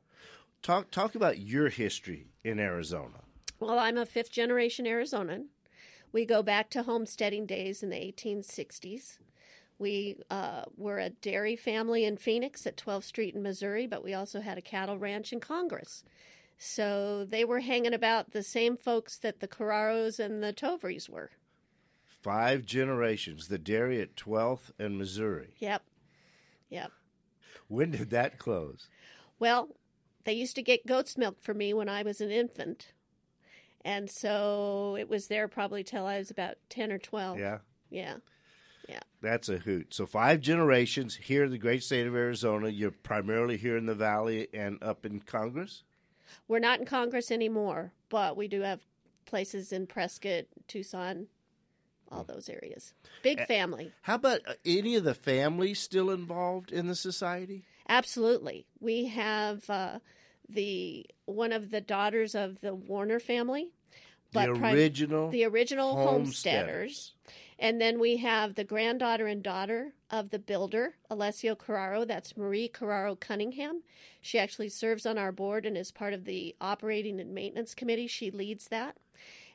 Talk 0.63 0.91
talk 0.91 1.15
about 1.15 1.39
your 1.39 1.69
history 1.69 2.27
in 2.45 2.59
Arizona. 2.59 3.21
Well, 3.59 3.79
I'm 3.79 3.97
a 3.97 4.07
fifth 4.07 4.31
generation 4.31 4.85
Arizonan. 4.85 5.47
We 6.13 6.25
go 6.27 6.43
back 6.43 6.71
to 6.71 6.83
homesteading 6.83 7.47
days 7.47 7.83
in 7.83 7.91
the 7.91 7.97
1860s. 7.97 9.19
We 9.79 10.17
uh, 10.31 10.65
were 10.77 10.99
a 10.99 11.11
dairy 11.11 11.57
family 11.57 12.05
in 12.05 12.19
Phoenix 12.19 12.67
at 12.67 12.77
12th 12.77 13.05
Street 13.05 13.35
in 13.35 13.43
Missouri, 13.43 13.87
but 13.87 14.05
we 14.05 14.13
also 14.13 14.41
had 14.41 14.59
a 14.59 14.63
cattle 14.63 14.99
ranch 14.99 15.33
in 15.33 15.41
Congress. 15.41 16.05
So 16.63 17.25
they 17.25 17.43
were 17.43 17.61
hanging 17.61 17.95
about 17.95 18.33
the 18.33 18.43
same 18.43 18.77
folks 18.77 19.17
that 19.17 19.41
the 19.41 19.49
Carraros 19.49 20.21
and 20.21 20.43
the 20.43 20.53
Tovreas 20.53 21.09
were. 21.09 21.31
Five 22.05 22.67
generations, 22.67 23.49
the 23.49 23.57
dairy 23.57 23.99
at 24.03 24.15
12th 24.15 24.71
and 24.79 24.99
Missouri. 24.99 25.55
Yep. 25.59 25.83
Yep. 26.69 26.93
When 27.69 27.93
did 27.93 28.11
that 28.11 28.39
close? 28.39 28.89
Well, 29.39 29.71
they 30.25 30.35
used 30.35 30.55
to 30.57 30.63
get 30.63 30.87
goat's 30.87 31.17
milk 31.17 31.41
for 31.41 31.55
me 31.55 31.73
when 31.73 31.89
I 31.89 32.03
was 32.03 32.21
an 32.21 32.31
infant. 32.31 32.93
And 33.83 34.11
so 34.11 34.99
it 35.01 35.09
was 35.09 35.29
there 35.29 35.49
probably 35.49 35.83
till 35.83 36.05
I 36.05 36.19
was 36.19 36.31
about 36.31 36.57
10 36.69 36.93
or 36.93 36.99
12. 36.99 37.39
Yeah. 37.39 37.59
Yeah. 37.89 38.17
Yeah. 38.87 39.01
That's 39.23 39.49
a 39.49 39.57
hoot. 39.57 39.95
So 39.95 40.05
five 40.05 40.43
generations 40.43 41.17
here 41.17 41.45
in 41.45 41.53
the 41.53 41.59
great 41.59 41.83
state 41.83 42.07
of 42.07 42.15
Arizona. 42.15 42.69
You're 42.69 42.91
primarily 42.91 43.57
here 43.57 43.79
in 43.79 43.87
the 43.87 43.95
valley 43.95 44.49
and 44.53 44.83
up 44.83 45.07
in 45.07 45.21
Congress. 45.21 45.85
We're 46.49 46.59
not 46.59 46.81
in 46.81 46.87
Congress 46.87 47.31
anymore, 47.31 47.93
but 48.09 48.37
we 48.37 48.49
do 48.49 48.63
have 48.63 48.81
places 49.27 49.73
in 49.73 49.87
Prescott, 49.87 50.45
Tucson, 50.67 51.27
all 52.11 52.25
those 52.25 52.49
areas. 52.49 52.95
Big 53.23 53.47
family. 53.47 53.93
How 54.03 54.17
about 54.17 54.41
uh, 54.47 54.55
any 54.65 54.97
of 54.97 55.05
the 55.05 55.15
families 55.15 55.79
still 55.79 56.11
involved 56.11 56.73
in 56.73 56.89
the 56.89 56.95
society? 56.95 57.65
Absolutely. 57.89 58.67
We 58.81 59.07
have 59.07 59.69
uh, 59.71 59.99
the 60.49 61.07
one 61.27 61.53
of 61.53 61.71
the 61.71 61.81
daughters 61.81 62.35
of 62.35 62.61
the 62.61 62.75
Warner 62.75 63.21
family. 63.21 63.71
The 64.33 64.47
prim- 64.47 64.65
original, 64.65 65.31
the 65.31 65.45
original 65.45 65.97
homesteaders. 65.97 66.23
homesteaders. 66.23 67.15
And 67.63 67.79
then 67.79 68.01
we 68.01 68.17
have 68.17 68.55
the 68.55 68.65
granddaughter 68.65 69.27
and 69.27 69.43
daughter 69.43 69.93
of 70.11 70.31
the 70.31 70.39
builder, 70.39 70.95
Alessio 71.11 71.55
Carraro. 71.55 72.07
That's 72.07 72.35
Marie 72.35 72.71
Carraro 72.73 73.21
Cunningham. 73.21 73.83
She 74.23 74.39
actually 74.39 74.71
serves 74.71 75.05
on 75.05 75.19
our 75.19 75.31
board 75.31 75.67
and 75.67 75.77
is 75.77 75.93
part 75.93 76.15
of 76.15 76.25
the 76.25 76.57
operating 76.59 77.21
and 77.21 77.35
maintenance 77.35 77.75
committee. 77.75 78.07
She 78.07 78.31
leads 78.31 78.69
that. 78.69 78.97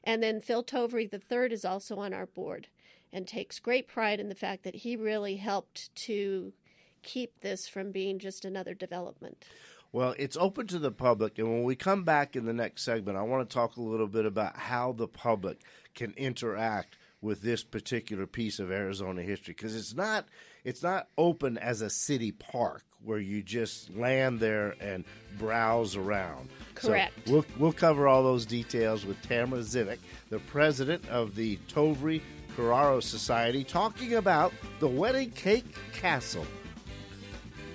And 0.04 0.22
then 0.22 0.40
Phil 0.40 0.64
Tovrea 0.64 1.12
III 1.12 1.52
is 1.52 1.66
also 1.66 1.98
on 1.98 2.14
our 2.14 2.28
board 2.28 2.68
and 3.12 3.28
takes 3.28 3.58
great 3.58 3.88
pride 3.88 4.20
in 4.20 4.30
the 4.30 4.36
fact 4.36 4.64
that 4.66 4.76
he 4.76 4.96
really 4.96 5.38
helped 5.38 5.94
to 5.96 6.54
keep 7.02 7.40
this 7.40 7.68
from 7.68 7.92
being 7.92 8.20
just 8.20 8.46
another 8.46 8.76
development. 8.76 9.46
Well, 9.92 10.14
it's 10.20 10.38
open 10.38 10.68
to 10.68 10.80
the 10.80 10.92
public, 10.92 11.40
and 11.40 11.50
when 11.50 11.64
we 11.64 11.76
come 11.76 12.04
back 12.04 12.36
in 12.36 12.46
the 12.46 12.54
next 12.54 12.84
segment, 12.84 13.18
I 13.18 13.22
want 13.22 13.50
to 13.50 13.54
talk 13.54 13.78
a 13.78 13.82
little 13.82 14.08
bit 14.08 14.26
about 14.26 14.58
how 14.58 14.92
the 14.92 15.08
public 15.08 15.62
can 15.96 16.14
interact 16.18 16.98
with 17.22 17.42
this 17.42 17.64
particular 17.64 18.28
piece 18.28 18.60
of 18.60 18.72
Arizona 18.72 19.22
history 19.22 19.54
because 19.54 19.76
it's 19.76 19.96
not 19.96 20.26
it's 20.64 20.84
not 20.84 21.08
open 21.18 21.58
as 21.58 21.82
a 21.82 21.90
city 21.90 22.32
park 22.32 22.84
where 23.04 23.20
you 23.20 23.42
just 23.42 23.96
land 23.96 24.40
there 24.40 24.76
and 24.80 25.06
browse 25.38 25.96
around. 25.96 26.50
So 26.80 26.90
Correct. 26.90 27.14
we'll 27.28 27.46
we'll 27.58 27.74
cover 27.74 28.08
all 28.08 28.24
those 28.24 28.46
details 28.46 29.06
with 29.06 29.22
Tamara 29.22 29.62
Zivick, 29.62 30.00
the 30.30 30.40
president 30.40 31.08
of 31.10 31.36
the 31.36 31.58
Tovrea 31.68 32.22
Carraro 32.56 33.02
Society, 33.02 33.64
talking 33.64 34.16
about 34.16 34.54
the 34.80 34.88
Wedding 34.88 35.32
Cake 35.32 35.66
Castle 35.94 36.46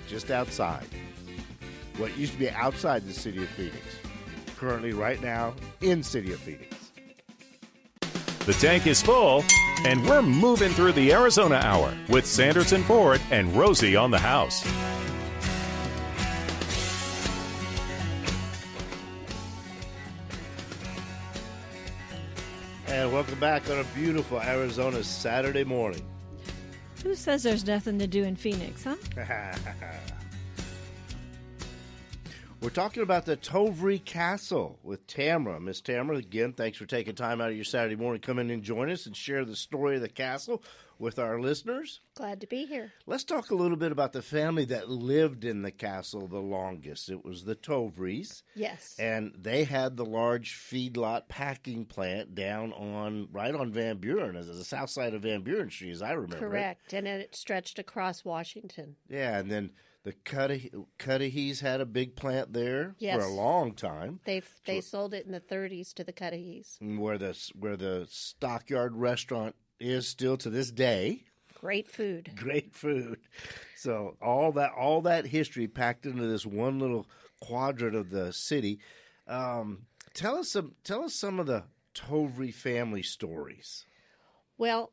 just 0.09 0.31
outside 0.31 0.87
what 2.00 2.16
used 2.16 2.33
to 2.33 2.38
be 2.38 2.50
outside 2.50 3.07
the 3.07 3.12
city 3.12 3.42
of 3.42 3.48
Phoenix, 3.50 3.76
currently 4.57 4.92
right 4.92 5.20
now 5.22 5.55
in 5.83 6.03
city 6.03 6.33
of 6.33 6.40
Phoenix. 6.40 6.79
The 8.46 8.55
tank 8.55 8.87
is 8.87 9.03
full, 9.03 9.44
and 9.85 10.03
we're 10.09 10.22
moving 10.22 10.70
through 10.70 10.92
the 10.92 11.12
Arizona 11.12 11.57
Hour 11.57 11.94
with 12.09 12.24
Sanderson 12.24 12.83
Ford 12.85 13.20
and 13.31 13.55
Rosie 13.55 13.96
on 13.96 14.11
the 14.11 14.18
house. 14.18 14.66
And 22.87 23.12
welcome 23.12 23.38
back 23.38 23.68
on 23.68 23.79
a 23.79 23.85
beautiful 23.94 24.40
Arizona 24.40 25.05
Saturday 25.05 25.64
morning. 25.64 26.03
Who 27.03 27.14
says 27.14 27.42
there's 27.42 27.66
nothing 27.66 27.98
to 27.98 28.07
do 28.07 28.24
in 28.24 28.37
Phoenix, 28.37 28.85
huh? 28.85 28.96
We're 32.62 32.68
talking 32.68 33.03
about 33.03 33.25
the 33.25 33.38
Tovrea 33.38 34.05
Castle 34.05 34.79
with 34.83 35.07
Tamara. 35.07 35.59
Miss 35.59 35.81
Tamara, 35.81 36.18
again, 36.18 36.53
thanks 36.53 36.77
for 36.77 36.85
taking 36.85 37.14
time 37.14 37.40
out 37.40 37.49
of 37.49 37.57
your 37.57 37.64
Saturday 37.64 37.96
morning 37.96 38.20
come 38.20 38.38
in 38.38 38.51
and 38.51 38.62
join 38.62 38.90
us 38.90 39.07
and 39.07 39.16
share 39.16 39.46
the 39.46 39.57
story 39.57 39.96
of 39.96 40.03
the 40.03 40.11
castle 40.11 40.62
with 41.00 41.18
our 41.18 41.40
listeners. 41.40 42.00
Glad 42.14 42.40
to 42.42 42.46
be 42.46 42.66
here. 42.66 42.92
Let's 43.06 43.24
talk 43.24 43.50
a 43.50 43.54
little 43.56 43.76
bit 43.76 43.90
about 43.90 44.12
the 44.12 44.22
family 44.22 44.64
that 44.66 44.88
lived 44.90 45.44
in 45.44 45.62
the 45.62 45.70
castle 45.72 46.28
the 46.28 46.38
longest. 46.38 47.08
It 47.08 47.24
was 47.24 47.44
the 47.44 47.56
Tovreas. 47.56 48.42
Yes. 48.54 48.94
and 48.98 49.32
they 49.36 49.64
had 49.64 49.96
the 49.96 50.04
large 50.04 50.54
feedlot 50.54 51.28
packing 51.28 51.86
plant 51.86 52.34
down 52.34 52.72
on 52.74 53.28
right 53.32 53.54
on 53.54 53.72
Van 53.72 53.96
Buren, 53.96 54.36
as 54.36 54.46
the 54.46 54.62
south 54.64 54.90
side 54.90 55.14
of 55.14 55.22
Van 55.22 55.40
Buren 55.42 55.70
Street, 55.70 55.90
as 55.92 56.02
I 56.02 56.12
remember. 56.12 56.36
it. 56.36 56.50
Correct. 56.50 56.92
And 56.92 57.08
it 57.08 57.34
stretched 57.34 57.78
across 57.78 58.24
Washington. 58.24 58.96
Yeah, 59.08 59.38
and 59.38 59.50
then 59.50 59.70
the 60.02 60.12
Cudahy's 60.98 61.60
had 61.60 61.80
a 61.80 61.86
big 61.86 62.16
plant 62.16 62.52
there 62.52 62.94
for 63.00 63.20
a 63.20 63.28
long 63.32 63.74
time, 63.74 64.20
They 64.24 64.42
they 64.66 64.80
sold 64.80 65.14
it 65.14 65.26
in 65.26 65.32
the 65.32 65.40
30s 65.40 65.92
to 65.94 66.04
the 66.04 66.12
Cudahy's. 66.12 66.76
where 66.80 67.18
the 67.18 67.36
where 67.58 67.76
the 67.76 68.06
Stockyard 68.10 68.96
restaurant 68.96 69.54
is 69.80 70.06
still 70.06 70.36
to 70.38 70.50
this 70.50 70.70
day. 70.70 71.24
Great 71.54 71.90
food. 71.90 72.30
Great 72.36 72.74
food. 72.74 73.18
So 73.76 74.16
all 74.22 74.52
that 74.52 74.72
all 74.72 75.02
that 75.02 75.26
history 75.26 75.66
packed 75.66 76.06
into 76.06 76.26
this 76.26 76.46
one 76.46 76.78
little 76.78 77.06
quadrant 77.40 77.96
of 77.96 78.10
the 78.10 78.32
city. 78.32 78.78
Um, 79.26 79.86
tell 80.14 80.36
us 80.36 80.50
some 80.50 80.74
tell 80.84 81.04
us 81.04 81.14
some 81.14 81.40
of 81.40 81.46
the 81.46 81.64
Tovrea 81.94 82.54
family 82.54 83.02
stories. 83.02 83.84
Well, 84.56 84.92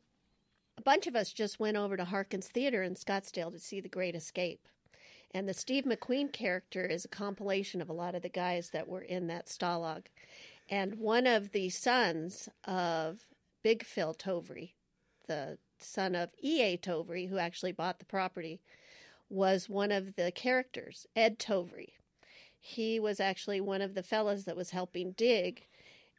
a 0.76 0.82
bunch 0.82 1.06
of 1.06 1.16
us 1.16 1.32
just 1.32 1.60
went 1.60 1.76
over 1.76 1.96
to 1.96 2.04
Harkins 2.04 2.48
Theater 2.48 2.82
in 2.82 2.94
Scottsdale 2.94 3.52
to 3.52 3.58
see 3.58 3.80
The 3.80 3.88
Great 3.88 4.14
Escape. 4.14 4.68
And 5.32 5.48
the 5.48 5.54
Steve 5.54 5.84
McQueen 5.84 6.32
character 6.32 6.86
is 6.86 7.04
a 7.04 7.08
compilation 7.08 7.82
of 7.82 7.90
a 7.90 7.94
lot 7.94 8.14
of 8.14 8.22
the 8.22 8.28
guys 8.30 8.70
that 8.70 8.88
were 8.88 9.02
in 9.02 9.26
that 9.26 9.46
Stalag. 9.46 10.06
And 10.70 10.94
one 10.94 11.26
of 11.26 11.52
the 11.52 11.68
sons 11.68 12.48
of 12.64 13.26
Big 13.62 13.84
Phil 13.84 14.14
Tovrea, 14.14 14.70
the 15.28 15.58
son 15.78 16.14
of 16.16 16.30
E.A. 16.42 16.76
Tovrea, 16.76 17.28
who 17.28 17.38
actually 17.38 17.72
bought 17.72 18.00
the 18.00 18.04
property, 18.04 18.60
was 19.30 19.68
one 19.68 19.92
of 19.92 20.16
the 20.16 20.32
characters, 20.32 21.06
Ed 21.14 21.38
Tovrea. 21.38 21.92
He 22.58 22.98
was 22.98 23.20
actually 23.20 23.60
one 23.60 23.82
of 23.82 23.94
the 23.94 24.02
fellows 24.02 24.44
that 24.44 24.56
was 24.56 24.70
helping 24.70 25.12
dig. 25.12 25.66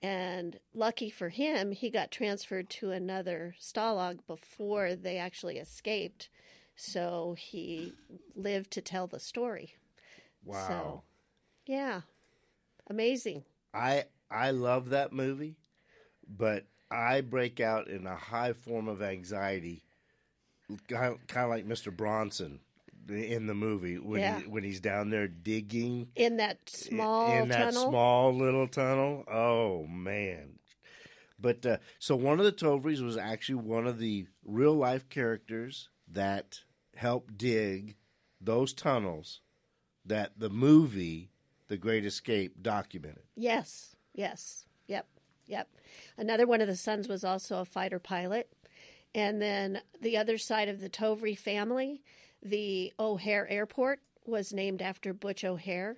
And 0.02 0.60
lucky 0.74 1.10
for 1.10 1.30
him, 1.30 1.74
he 1.74 1.90
got 1.90 2.12
transferred 2.12 2.70
to 2.72 2.92
another 2.92 3.56
Stalag 3.60 4.20
before 4.26 4.96
they 4.96 5.18
actually 5.18 5.58
escaped. 5.58 6.30
So 6.76 7.36
he 7.38 7.94
lived 8.36 8.72
to 8.72 8.82
tell 8.82 9.08
the 9.08 9.20
story. 9.20 9.76
Wow. 10.46 10.68
So, 10.68 11.04
yeah. 11.66 12.02
Amazing. 12.88 13.44
I 13.74 14.06
I 14.32 14.52
love 14.52 14.90
that 14.90 15.12
movie, 15.12 15.58
but 16.28 16.66
I 16.92 17.22
break 17.22 17.60
out 17.60 17.88
in 17.88 18.08
a 18.08 18.16
high 18.16 18.54
form 18.54 18.88
of 18.88 19.02
anxiety, 19.02 19.84
kind 20.88 21.18
of 21.36 21.50
like 21.50 21.68
Mr. 21.68 21.96
Bronson 21.96 22.60
in 23.08 23.48
the 23.48 23.54
movie 23.56 23.98
when 23.98 24.22
Yeah. 24.22 24.40
he, 24.40 24.48
when 24.48 24.64
he's 24.64 24.80
down 24.80 25.10
there 25.10 25.28
digging 25.28 26.10
In 26.16 26.38
that 26.38 26.70
small 26.70 27.32
in 27.32 27.50
that 27.50 27.74
small 27.74 28.34
little 28.36 28.68
tunnel. 28.68 29.24
Oh 29.28 29.86
man! 29.88 30.60
But 31.40 31.66
uh, 31.66 31.78
so 32.00 32.16
one 32.16 32.40
of 32.40 32.46
the 32.46 32.52
Tovreas 32.52 33.02
was 33.02 33.18
actually 33.18 33.56
one 33.56 33.88
of 33.88 33.98
the 34.00 34.28
real 34.44 34.74
life 34.76 35.10
characters 35.10 35.90
that 36.12 36.60
helped 36.96 37.38
dig 37.38 37.96
those 38.42 38.74
tunnels 38.74 39.42
that 40.06 40.34
the 40.38 40.50
movie 40.50 41.32
The 41.68 41.78
Great 41.78 42.06
Escape 42.06 42.62
documented. 42.62 43.24
Yes, 43.36 43.96
yes, 44.14 44.66
yep. 45.50 45.68
Another 46.18 46.48
one 46.48 46.62
of 46.62 46.68
the 46.68 46.76
sons 46.78 47.10
was 47.10 47.26
also 47.26 47.60
a 47.60 47.66
fighter 47.66 48.00
pilot. 48.00 48.50
And 49.14 49.42
then 49.42 49.82
the 50.00 50.16
other 50.18 50.38
side 50.38 50.70
of 50.70 50.80
the 50.80 50.90
Tovrea 50.90 51.38
family, 51.38 52.02
the 52.42 52.94
O'Hare 53.00 53.50
Airport 53.50 54.00
was 54.26 54.54
named 54.54 54.82
after 54.82 55.14
Butch 55.14 55.44
O'Hare. 55.44 55.98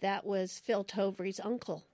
That 0.00 0.26
was 0.26 0.58
Phil 0.58 0.84
Tovrea's 0.84 1.40
uncle. 1.42 1.84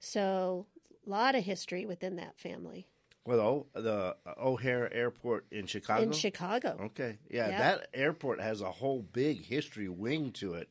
So, 0.00 0.66
a 1.06 1.10
lot 1.10 1.34
of 1.34 1.42
history 1.44 1.84
within 1.84 2.16
that 2.16 2.38
family. 2.38 2.86
Well, 3.24 3.66
the, 3.74 3.82
the 3.82 4.16
O'Hare 4.40 4.92
Airport 4.92 5.46
in 5.50 5.66
Chicago. 5.66 6.02
In 6.02 6.12
Chicago. 6.12 6.78
Okay, 6.86 7.18
yeah, 7.28 7.48
Yeah. 7.48 7.58
that 7.58 7.88
airport 7.92 8.40
has 8.40 8.60
a 8.60 8.70
whole 8.70 9.02
big 9.02 9.44
history 9.44 9.88
wing 9.88 10.30
to 10.32 10.54
it. 10.54 10.70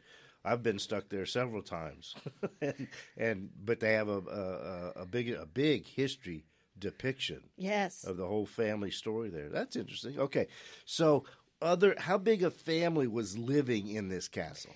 I've 0.52 0.64
been 0.64 0.80
stuck 0.80 1.10
there 1.10 1.26
several 1.26 1.62
times, 1.62 2.16
and, 2.62 2.88
and 3.18 3.50
but 3.64 3.80
they 3.80 3.94
have 3.94 4.08
a, 4.10 4.22
a 4.98 5.02
a- 5.02 5.06
big 5.06 5.30
a 5.32 5.46
big 5.46 5.86
history 5.86 6.46
depiction 6.80 7.42
Yes. 7.58 8.04
of 8.04 8.18
the 8.18 8.26
whole 8.28 8.46
family 8.46 8.92
story 8.92 9.30
there. 9.30 9.50
That's 9.50 9.76
interesting. 9.76 10.20
Okay, 10.20 10.48
so 10.86 11.24
other 11.62 11.96
how 11.98 12.18
big 12.18 12.44
a 12.44 12.52
family 12.52 13.08
was 13.08 13.38
living 13.38 13.88
in 13.88 14.10
this 14.10 14.28
castle? 14.28 14.74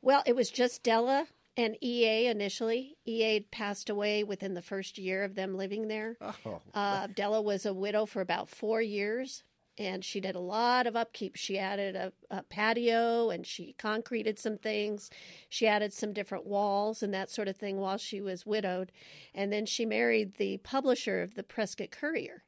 Well, 0.00 0.22
it 0.26 0.34
was 0.34 0.50
just 0.50 0.82
Della 0.82 1.26
and 1.56 1.76
EA 1.82 2.26
initially. 2.28 2.96
EA 3.06 3.40
passed 3.52 3.90
away 3.90 4.24
within 4.24 4.54
the 4.54 4.62
first 4.62 4.96
year 4.98 5.22
of 5.24 5.34
them 5.34 5.54
living 5.56 5.88
there. 5.88 6.16
Oh, 6.20 6.60
Uh, 6.74 7.06
Della 7.08 7.42
was 7.42 7.66
a 7.66 7.74
widow 7.74 8.06
for 8.06 8.20
about 8.22 8.48
four 8.48 8.80
years, 8.80 9.44
and 9.78 10.04
she 10.04 10.20
did 10.20 10.34
a 10.34 10.40
lot 10.40 10.86
of 10.86 10.96
upkeep. 10.96 11.36
She 11.36 11.58
added 11.58 11.96
a, 11.96 12.12
a 12.30 12.42
patio 12.42 13.30
and 13.30 13.46
she 13.46 13.74
concreted 13.78 14.38
some 14.38 14.58
things. 14.58 15.10
She 15.48 15.66
added 15.66 15.92
some 15.92 16.12
different 16.12 16.46
walls 16.46 17.02
and 17.02 17.12
that 17.14 17.30
sort 17.30 17.48
of 17.48 17.56
thing 17.56 17.78
while 17.78 17.96
she 17.98 18.20
was 18.20 18.46
widowed. 18.46 18.92
And 19.34 19.52
then 19.52 19.66
she 19.66 19.86
married 19.86 20.34
the 20.34 20.58
publisher 20.58 21.22
of 21.22 21.34
the 21.34 21.42
Prescott 21.42 21.90
Courier. 21.90 22.44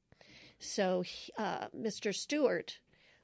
So 0.59 1.05
uh, 1.39 1.67
Mr. 1.77 2.15
Stewart 2.15 2.79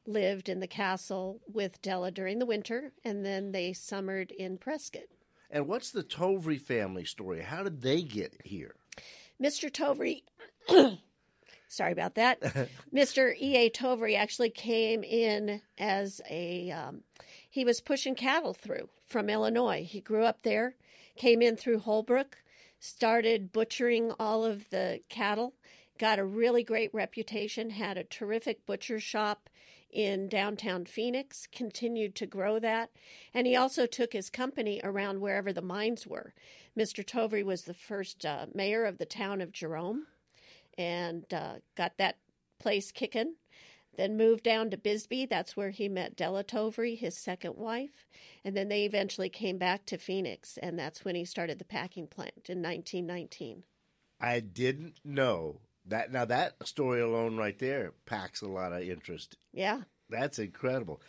lived 0.07 0.49
in 0.49 0.61
the 0.61 0.67
castle 0.67 1.41
with 1.47 1.81
Della 1.83 2.11
during 2.11 2.39
the 2.39 2.47
winter, 2.47 2.93
and 3.05 3.25
then 3.25 3.53
they 3.53 3.73
summered 3.73 4.31
in 4.31 4.59
Prescott. 4.59 5.05
and 5.51 5.69
what's 5.69 5.91
the 5.91 6.03
Tovrea 6.03 6.61
family 6.61 7.05
story? 7.05 7.43
How 7.43 7.63
did 7.63 7.83
they 7.83 8.03
get 8.03 8.35
here? 8.45 8.75
Mr. 9.41 9.71
Tovrea, 9.71 10.23
sorry 11.71 11.93
about 11.93 12.17
that. 12.17 12.41
Mr. 12.95 13.35
E.A. 13.41 13.71
Tovrea 13.71 14.19
actually 14.19 14.51
came 14.51 15.03
in 15.03 15.63
as 15.79 16.21
a, 16.29 16.71
um, 16.73 17.03
he 17.49 17.65
was 17.65 17.81
pushing 17.81 18.15
cattle 18.15 18.53
through 18.53 18.89
from 19.07 19.31
Illinois. 19.31 19.87
He 19.89 20.01
grew 20.01 20.25
up 20.25 20.43
there, 20.43 20.75
came 21.17 21.41
in 21.41 21.57
through 21.57 21.79
Holbrook, 21.79 22.39
started 22.81 23.53
butchering 23.53 24.13
all 24.19 24.45
of 24.45 24.69
the 24.71 25.01
cattle, 25.09 25.55
got 25.99 26.19
a 26.19 26.25
really 26.25 26.65
great 26.65 26.93
reputation, 26.93 27.71
had 27.71 27.97
a 27.97 28.05
terrific 28.05 28.67
butcher 28.67 28.99
shop 28.99 29.49
in 29.91 30.29
downtown 30.29 30.85
Phoenix, 30.85 31.49
continued 31.51 32.15
to 32.15 32.27
grow 32.27 32.59
that, 32.61 32.91
and 33.35 33.47
he 33.47 33.57
also 33.57 33.87
took 33.87 34.13
his 34.13 34.31
company 34.31 34.81
around 34.85 35.21
wherever 35.21 35.53
the 35.53 35.63
mines 35.63 36.07
were. 36.07 36.33
Mr. 36.79 37.05
Tovrea 37.05 37.45
was 37.45 37.63
the 37.63 37.75
first 37.75 38.25
uh, 38.25 38.47
mayor 38.55 38.85
of 38.85 38.99
the 38.99 39.07
town 39.07 39.41
of 39.41 39.53
Jerome 39.53 40.07
and 40.79 41.33
uh, 41.33 41.55
got 41.77 41.99
that 41.99 42.17
place 42.59 42.93
kicking. 42.93 43.35
Then 43.97 44.17
moved 44.17 44.45
down 44.45 44.71
to 44.71 44.77
Bisbee. 44.77 45.27
That's 45.27 45.57
where 45.57 45.71
he 45.71 45.89
met 45.89 46.17
Della 46.17 46.45
Tovrea, 46.45 46.97
his 46.97 47.17
second 47.17 47.57
wife. 47.57 48.07
And 48.45 48.57
then 48.57 48.69
they 48.69 48.85
eventually 48.85 49.29
came 49.29 49.59
back 49.59 49.85
to 49.87 49.99
Phoenix, 49.99 50.57
and 50.63 50.79
that's 50.79 51.05
when 51.05 51.17
he 51.17 51.25
started 51.25 51.59
the 51.59 51.65
packing 51.65 52.07
plant 52.07 52.49
in 52.49 52.63
1919. 52.63 53.65
I 54.21 54.41
didn't 54.41 55.01
know 55.05 55.61
that. 55.87 56.13
Now 56.13 56.25
that 56.27 56.55
story 56.67 57.01
alone, 57.01 57.37
right 57.37 57.59
there, 57.59 57.93
packs 58.07 58.43
a 58.43 58.49
lot 58.49 58.73
of 58.73 58.83
interest 58.83 59.37
Yeah, 59.53 59.83
That's 60.09 60.39
incredible. 60.39 61.01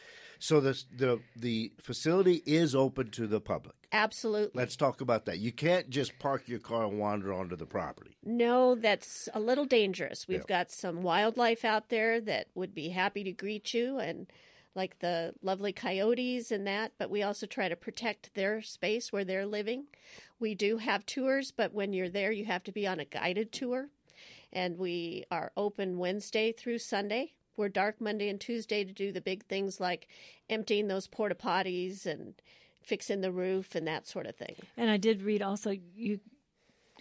So 0.41 0.59
the 0.59 0.83
the 0.91 1.19
the 1.35 1.71
facility 1.79 2.41
is 2.45 2.73
open 2.75 3.11
to 3.11 3.27
the 3.27 3.39
public. 3.39 3.75
absolutely. 3.93 4.57
Let's 4.59 4.75
talk 4.75 5.01
about 5.01 5.25
that. 5.25 5.37
You 5.39 5.51
can't 5.51 5.89
just 5.89 6.17
park 6.17 6.47
your 6.47 6.59
car 6.59 6.85
and 6.85 6.97
wander 6.97 7.31
onto 7.31 7.55
the 7.55 7.65
property. 7.65 8.15
No, 8.23 8.73
that's 8.75 9.29
a 9.33 9.39
little 9.39 9.65
dangerous. 9.65 10.27
We've 10.27 10.39
Yeah. 10.39 10.57
got 10.57 10.71
some 10.71 11.03
wildlife 11.03 11.63
out 11.63 11.89
there 11.89 12.19
that 12.21 12.47
would 12.55 12.73
be 12.73 12.89
happy 12.89 13.23
to 13.25 13.31
greet 13.31 13.73
you 13.73 13.99
and 13.99 14.27
like 14.73 14.99
the 14.99 15.33
lovely 15.41 15.73
coyotes 15.73 16.49
and 16.51 16.65
that, 16.65 16.93
but 16.97 17.09
we 17.11 17.21
also 17.21 17.45
try 17.45 17.67
to 17.69 17.75
protect 17.75 18.33
their 18.33 18.61
space 18.61 19.11
where 19.11 19.25
they're 19.25 19.45
living. 19.45 19.87
We 20.39 20.55
do 20.55 20.77
have 20.77 21.05
tours, 21.05 21.51
but 21.51 21.73
when 21.73 21.91
you're 21.93 22.09
there, 22.09 22.31
you 22.31 22.45
have 22.45 22.63
to 22.63 22.71
be 22.71 22.87
on 22.87 22.99
a 22.99 23.05
guided 23.05 23.51
tour. 23.51 23.89
And 24.53 24.77
we 24.77 25.25
are 25.29 25.51
open 25.57 25.97
Wednesday 25.97 26.51
through 26.53 26.79
Sunday. 26.79 27.33
We're 27.57 27.69
dark 27.69 27.99
Monday 27.99 28.29
and 28.29 28.39
Tuesday 28.39 28.83
to 28.83 28.93
do 28.93 29.11
the 29.11 29.21
big 29.21 29.45
things 29.45 29.79
like 29.79 30.07
emptying 30.49 30.87
those 30.87 31.07
porta 31.07 31.35
potties 31.35 32.05
and 32.05 32.33
fixing 32.81 33.21
the 33.21 33.31
roof 33.31 33.75
and 33.75 33.87
that 33.87 34.07
sort 34.07 34.25
of 34.25 34.35
thing. 34.35 34.55
And 34.77 34.89
I 34.89 34.97
did 34.97 35.21
read 35.21 35.41
also 35.41 35.71
you 35.95 36.19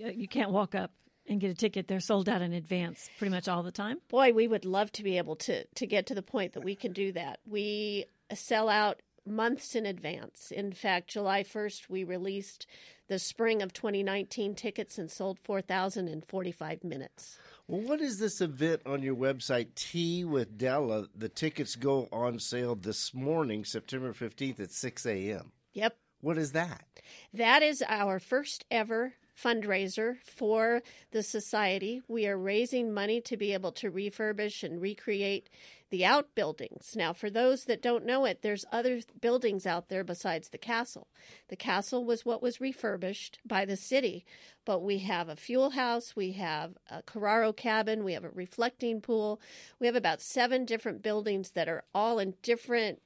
uh, 0.04 0.08
you 0.08 0.28
can't 0.28 0.50
walk 0.50 0.74
up 0.74 0.92
and 1.28 1.40
get 1.40 1.50
a 1.50 1.54
ticket. 1.54 1.88
They're 1.88 2.00
sold 2.00 2.28
out 2.28 2.42
in 2.42 2.52
advance 2.52 3.08
pretty 3.18 3.30
much 3.30 3.48
all 3.48 3.62
the 3.62 3.72
time. 3.72 3.98
boy, 4.08 4.32
we 4.32 4.48
would 4.48 4.64
love 4.64 4.92
to 4.92 5.02
be 5.02 5.18
able 5.18 5.36
to 5.36 5.64
to 5.64 5.86
get 5.86 6.06
to 6.06 6.14
the 6.14 6.22
point 6.22 6.54
that 6.54 6.64
we 6.64 6.74
can 6.74 6.92
do 6.92 7.12
that. 7.12 7.40
We 7.46 8.06
sell 8.34 8.68
out 8.68 9.02
months 9.26 9.74
in 9.74 9.86
advance. 9.86 10.50
In 10.50 10.72
fact, 10.72 11.08
July 11.08 11.42
1st 11.42 11.88
we 11.88 12.04
released 12.04 12.66
the 13.08 13.18
spring 13.18 13.62
of 13.62 13.72
2019 13.72 14.54
tickets 14.54 14.98
and 14.98 15.10
sold 15.10 15.38
4,000 15.38 16.08
in 16.08 16.22
45 16.22 16.84
minutes. 16.84 17.38
Well, 17.70 17.82
what 17.82 18.00
is 18.00 18.18
this 18.18 18.40
event 18.40 18.80
on 18.84 19.00
your 19.00 19.14
website, 19.14 19.76
Tea 19.76 20.24
with 20.24 20.58
Della? 20.58 21.06
The 21.14 21.28
tickets 21.28 21.76
go 21.76 22.08
on 22.10 22.40
sale 22.40 22.74
this 22.74 23.14
morning, 23.14 23.64
September 23.64 24.12
15th 24.12 24.58
at 24.58 24.72
6 24.72 25.06
a.m. 25.06 25.52
Yep. 25.74 25.96
What 26.20 26.36
is 26.36 26.50
that? 26.50 26.84
That 27.32 27.62
is 27.62 27.84
our 27.86 28.18
first 28.18 28.64
ever 28.72 29.14
fundraiser 29.40 30.16
for 30.24 30.82
the 31.12 31.22
society. 31.22 32.02
We 32.08 32.26
are 32.26 32.36
raising 32.36 32.92
money 32.92 33.20
to 33.20 33.36
be 33.36 33.52
able 33.52 33.70
to 33.72 33.92
refurbish 33.92 34.64
and 34.64 34.82
recreate 34.82 35.48
the 35.90 36.04
outbuildings. 36.04 36.94
Now, 36.96 37.12
for 37.12 37.28
those 37.28 37.64
that 37.64 37.82
don't 37.82 38.06
know 38.06 38.24
it, 38.24 38.42
there's 38.42 38.64
other 38.72 39.00
buildings 39.20 39.66
out 39.66 39.88
there 39.88 40.04
besides 40.04 40.48
the 40.48 40.58
castle. 40.58 41.08
The 41.48 41.56
castle 41.56 42.04
was 42.04 42.24
what 42.24 42.42
was 42.42 42.60
refurbished 42.60 43.38
by 43.44 43.64
the 43.64 43.76
city, 43.76 44.24
but 44.64 44.80
we 44.80 44.98
have 44.98 45.28
a 45.28 45.36
fuel 45.36 45.70
house, 45.70 46.14
we 46.14 46.32
have 46.32 46.78
a 46.90 47.02
Carraro 47.02 47.54
cabin, 47.54 48.04
we 48.04 48.12
have 48.12 48.24
a 48.24 48.30
reflecting 48.30 49.00
pool. 49.00 49.40
We 49.78 49.86
have 49.86 49.96
about 49.96 50.20
seven 50.20 50.64
different 50.64 51.02
buildings 51.02 51.50
that 51.50 51.68
are 51.68 51.84
all 51.94 52.18
in 52.18 52.34
different 52.42 53.00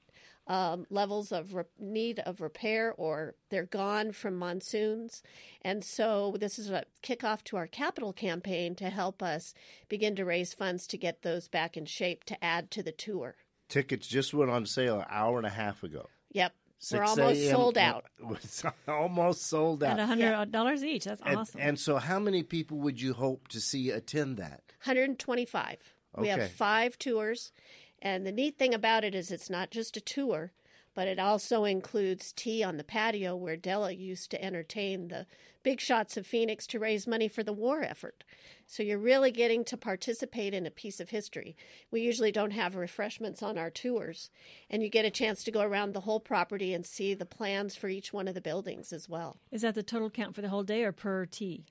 um, 0.46 0.86
levels 0.90 1.32
of 1.32 1.54
re- 1.54 1.64
need 1.78 2.18
of 2.20 2.40
repair 2.40 2.92
or 2.96 3.34
they're 3.50 3.64
gone 3.64 4.12
from 4.12 4.36
monsoons. 4.36 5.22
And 5.62 5.82
so 5.82 6.36
this 6.38 6.58
is 6.58 6.70
a 6.70 6.84
kickoff 7.02 7.42
to 7.44 7.56
our 7.56 7.66
capital 7.66 8.12
campaign 8.12 8.74
to 8.76 8.90
help 8.90 9.22
us 9.22 9.54
begin 9.88 10.14
to 10.16 10.24
raise 10.24 10.52
funds 10.52 10.86
to 10.88 10.98
get 10.98 11.22
those 11.22 11.48
back 11.48 11.76
in 11.76 11.86
shape 11.86 12.24
to 12.24 12.44
add 12.44 12.70
to 12.72 12.82
the 12.82 12.92
tour. 12.92 13.36
Tickets 13.68 14.06
just 14.06 14.34
went 14.34 14.50
on 14.50 14.66
sale 14.66 14.98
an 15.00 15.06
hour 15.08 15.38
and 15.38 15.46
a 15.46 15.50
half 15.50 15.82
ago. 15.82 16.08
Yep. 16.32 16.52
We're 16.92 17.02
almost 17.04 17.48
sold 17.50 17.78
out. 17.78 18.04
It's 18.32 18.62
almost 18.86 19.46
sold 19.46 19.82
At 19.82 19.92
out. 19.92 20.00
a 20.00 20.06
hundred 20.06 20.52
dollars 20.52 20.84
each. 20.84 21.04
That's 21.04 21.22
And, 21.24 21.36
awesome. 21.38 21.60
and 21.62 21.78
so, 21.80 21.96
how 21.96 22.18
many 22.18 22.42
people 22.42 22.76
would 22.80 23.00
you 23.00 23.14
hope 23.14 23.48
to 23.48 23.60
see 23.60 23.88
attend 23.88 24.36
that? 24.36 24.60
125. 24.84 25.78
We 26.18 26.28
have 26.28 26.50
five 26.52 26.98
tours. 26.98 27.52
And 28.04 28.26
the 28.26 28.32
neat 28.32 28.58
thing 28.58 28.74
about 28.74 29.02
it 29.02 29.14
is 29.14 29.30
it's 29.30 29.48
not 29.48 29.70
just 29.70 29.96
a 29.96 30.00
tour, 30.00 30.52
but 30.94 31.08
it 31.08 31.18
also 31.18 31.64
includes 31.64 32.32
tea 32.32 32.62
on 32.62 32.76
the 32.76 32.84
patio 32.84 33.34
where 33.34 33.56
Della 33.56 33.92
used 33.92 34.30
to 34.30 34.44
entertain 34.44 35.08
the 35.08 35.26
big 35.62 35.80
shots 35.80 36.18
of 36.18 36.26
Phoenix 36.26 36.66
to 36.66 36.78
raise 36.78 37.06
money 37.06 37.28
for 37.28 37.42
the 37.42 37.52
war 37.52 37.82
effort. 37.82 38.22
So 38.66 38.82
you're 38.82 38.98
really 38.98 39.30
getting 39.30 39.64
to 39.64 39.78
participate 39.78 40.52
in 40.52 40.66
a 40.66 40.70
piece 40.70 41.00
of 41.00 41.08
history. 41.08 41.56
We 41.90 42.02
usually 42.02 42.30
don't 42.30 42.50
have 42.50 42.76
refreshments 42.76 43.42
on 43.42 43.56
our 43.56 43.70
tours, 43.70 44.30
and 44.68 44.82
you 44.82 44.90
get 44.90 45.06
a 45.06 45.10
chance 45.10 45.42
to 45.44 45.50
go 45.50 45.62
around 45.62 45.94
the 45.94 46.00
whole 46.00 46.20
property 46.20 46.74
and 46.74 46.84
see 46.84 47.14
the 47.14 47.24
plans 47.24 47.74
for 47.74 47.88
each 47.88 48.12
one 48.12 48.28
of 48.28 48.34
the 48.34 48.42
buildings 48.42 48.92
as 48.92 49.08
well. 49.08 49.38
is 49.50 49.62
that 49.62 49.74
the 49.74 49.82
total 49.82 50.10
count 50.10 50.34
for 50.34 50.42
the 50.42 50.50
whole 50.50 50.62
day 50.62 50.84
or 50.84 50.92
per 50.92 51.24
tea? 51.24 51.64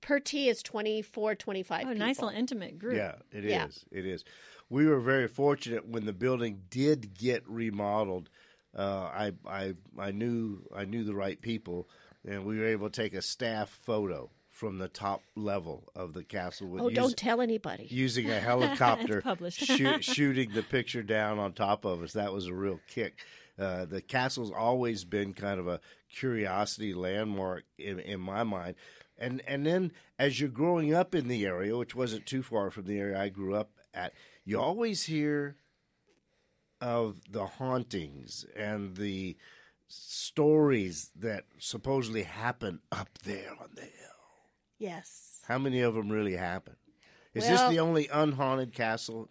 Per 0.00 0.20
tea 0.20 0.48
is 0.48 0.62
24, 0.62 1.34
25 1.34 1.86
Oh, 1.86 1.92
nice 1.92 2.20
little 2.20 2.36
intimate 2.36 2.78
group. 2.78 2.96
Yeah, 2.96 3.14
it 3.32 3.44
is. 3.44 3.50
Yeah. 3.50 3.66
It 3.98 4.06
is. 4.06 4.24
We 4.68 4.86
were 4.86 5.00
very 5.00 5.28
fortunate 5.28 5.88
when 5.88 6.06
the 6.06 6.12
building 6.12 6.62
did 6.70 7.14
get 7.14 7.48
remodeled. 7.48 8.28
Uh, 8.76 9.08
I, 9.12 9.32
I, 9.48 9.74
I 9.98 10.10
knew 10.10 10.60
I 10.74 10.84
knew 10.84 11.02
the 11.04 11.14
right 11.14 11.40
people, 11.40 11.88
and 12.28 12.44
we 12.44 12.58
were 12.58 12.66
able 12.66 12.90
to 12.90 13.02
take 13.02 13.14
a 13.14 13.22
staff 13.22 13.70
photo 13.84 14.30
from 14.50 14.78
the 14.78 14.88
top 14.88 15.22
level 15.34 15.84
of 15.94 16.12
the 16.14 16.24
castle. 16.24 16.68
With 16.68 16.82
Oh, 16.82 16.88
use- 16.88 16.96
don't 16.96 17.16
tell 17.16 17.40
anybody. 17.40 17.86
using 17.90 18.30
a 18.30 18.38
helicopter, 18.40 19.22
It's 19.24 19.54
shoot, 19.56 20.04
shooting 20.04 20.50
the 20.52 20.62
picture 20.62 21.02
down 21.02 21.38
on 21.38 21.52
top 21.52 21.84
of 21.84 22.02
us. 22.02 22.12
That 22.12 22.32
was 22.32 22.46
a 22.46 22.54
real 22.54 22.80
kick. 22.88 23.18
Uh, 23.58 23.86
the 23.86 24.02
castle's 24.02 24.50
always 24.50 25.04
been 25.04 25.32
kind 25.32 25.58
of 25.58 25.66
a 25.68 25.80
curiosity 26.10 26.92
landmark 26.92 27.64
in, 27.78 27.98
in 28.00 28.20
my 28.20 28.42
mind. 28.44 28.74
And 29.18 29.42
and 29.46 29.64
then 29.66 29.92
as 30.18 30.40
you're 30.40 30.48
growing 30.50 30.92
up 30.92 31.14
in 31.14 31.28
the 31.28 31.44
area, 31.46 31.76
which 31.76 31.94
wasn't 31.94 32.26
too 32.26 32.42
far 32.42 32.70
from 32.70 32.84
the 32.84 32.98
area 32.98 33.20
I 33.20 33.28
grew 33.30 33.54
up 33.54 33.70
at, 33.94 34.12
you 34.44 34.60
always 34.60 35.04
hear 35.04 35.56
of 36.80 37.16
the 37.30 37.46
hauntings 37.46 38.44
and 38.54 38.96
the 38.96 39.36
stories 39.88 41.10
that 41.16 41.44
supposedly 41.58 42.24
happen 42.24 42.80
up 42.92 43.08
there 43.24 43.52
on 43.60 43.70
the 43.74 43.82
hill. 43.82 43.90
Yes. 44.78 45.40
How 45.46 45.58
many 45.58 45.80
of 45.80 45.94
them 45.94 46.10
really 46.10 46.36
happen? 46.36 46.76
Is 47.34 47.44
Well- 47.44 47.68
this 47.68 47.74
the 47.76 47.80
only 47.80 48.08
unhaunted 48.08 48.74
castle 48.74 49.30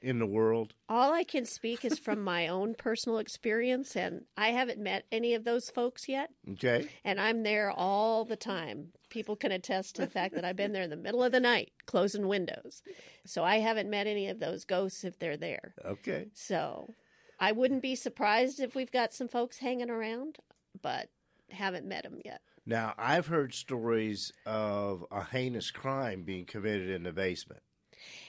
in 0.00 0.18
the 0.18 0.26
world? 0.26 0.74
All 0.88 1.12
I 1.12 1.24
can 1.24 1.44
speak 1.46 1.84
is 1.84 1.98
from 1.98 2.22
my 2.22 2.46
own 2.46 2.74
personal 2.74 3.18
experience, 3.18 3.96
and 3.96 4.26
I 4.36 4.50
haven't 4.50 4.78
met 4.78 5.06
any 5.10 5.34
of 5.34 5.44
those 5.44 5.70
folks 5.70 6.08
yet. 6.08 6.30
Okay. 6.52 6.88
And 7.04 7.20
I'm 7.20 7.42
there 7.42 7.70
all 7.70 8.24
the 8.24 8.36
time. 8.36 8.92
People 9.08 9.36
can 9.36 9.52
attest 9.52 9.96
to 9.96 10.02
the 10.02 10.10
fact 10.10 10.34
that 10.34 10.44
I've 10.44 10.56
been 10.56 10.72
there 10.72 10.82
in 10.82 10.90
the 10.90 10.96
middle 10.96 11.22
of 11.22 11.32
the 11.32 11.40
night, 11.40 11.72
closing 11.86 12.26
windows. 12.26 12.82
So 13.24 13.44
I 13.44 13.58
haven't 13.58 13.90
met 13.90 14.06
any 14.06 14.28
of 14.28 14.40
those 14.40 14.64
ghosts 14.64 15.04
if 15.04 15.18
they're 15.18 15.36
there. 15.36 15.74
Okay. 15.84 16.26
So 16.34 16.88
I 17.38 17.52
wouldn't 17.52 17.82
be 17.82 17.94
surprised 17.94 18.60
if 18.60 18.74
we've 18.74 18.90
got 18.90 19.12
some 19.12 19.28
folks 19.28 19.58
hanging 19.58 19.90
around, 19.90 20.38
but 20.80 21.08
haven't 21.50 21.86
met 21.86 22.02
them 22.02 22.18
yet. 22.24 22.40
Now, 22.64 22.94
I've 22.98 23.28
heard 23.28 23.54
stories 23.54 24.32
of 24.44 25.04
a 25.12 25.22
heinous 25.22 25.70
crime 25.70 26.24
being 26.24 26.44
committed 26.44 26.90
in 26.90 27.04
the 27.04 27.12
basement. 27.12 27.60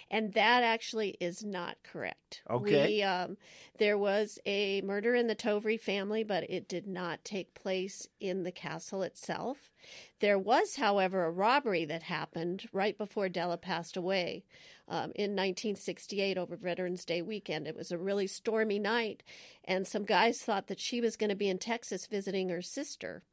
And 0.09 0.33
that 0.33 0.63
actually 0.63 1.17
is 1.19 1.43
not 1.43 1.77
correct. 1.83 2.41
Okay. 2.49 2.87
We, 2.87 3.03
um, 3.03 3.37
there 3.77 3.97
was 3.97 4.39
a 4.45 4.81
murder 4.81 5.15
in 5.15 5.27
the 5.27 5.35
Tovrea 5.35 5.79
family, 5.79 6.23
but 6.23 6.49
it 6.49 6.67
did 6.67 6.87
not 6.87 7.23
take 7.25 7.53
place 7.53 8.07
in 8.19 8.43
the 8.43 8.51
castle 8.51 9.03
itself. 9.03 9.57
There 10.19 10.39
was, 10.39 10.75
however, 10.77 11.25
a 11.25 11.31
robbery 11.31 11.85
that 11.85 12.03
happened 12.03 12.67
right 12.71 12.97
before 12.97 13.29
Della 13.29 13.57
passed 13.57 13.97
away 13.97 14.45
um, 14.87 15.11
in 15.15 15.31
1968 15.35 16.37
over 16.37 16.55
Veterans 16.55 17.05
Day 17.05 17.21
weekend. 17.21 17.67
It 17.67 17.75
was 17.75 17.91
a 17.91 17.97
really 17.97 18.27
stormy 18.27 18.79
night, 18.79 19.23
and 19.65 19.85
some 19.85 20.05
guys 20.05 20.39
thought 20.39 20.67
that 20.67 20.79
she 20.79 21.01
was 21.01 21.17
going 21.17 21.29
to 21.29 21.35
be 21.35 21.49
in 21.49 21.57
Texas 21.57 22.07
visiting 22.07 22.49
her 22.49 22.61
sister. 22.61 23.23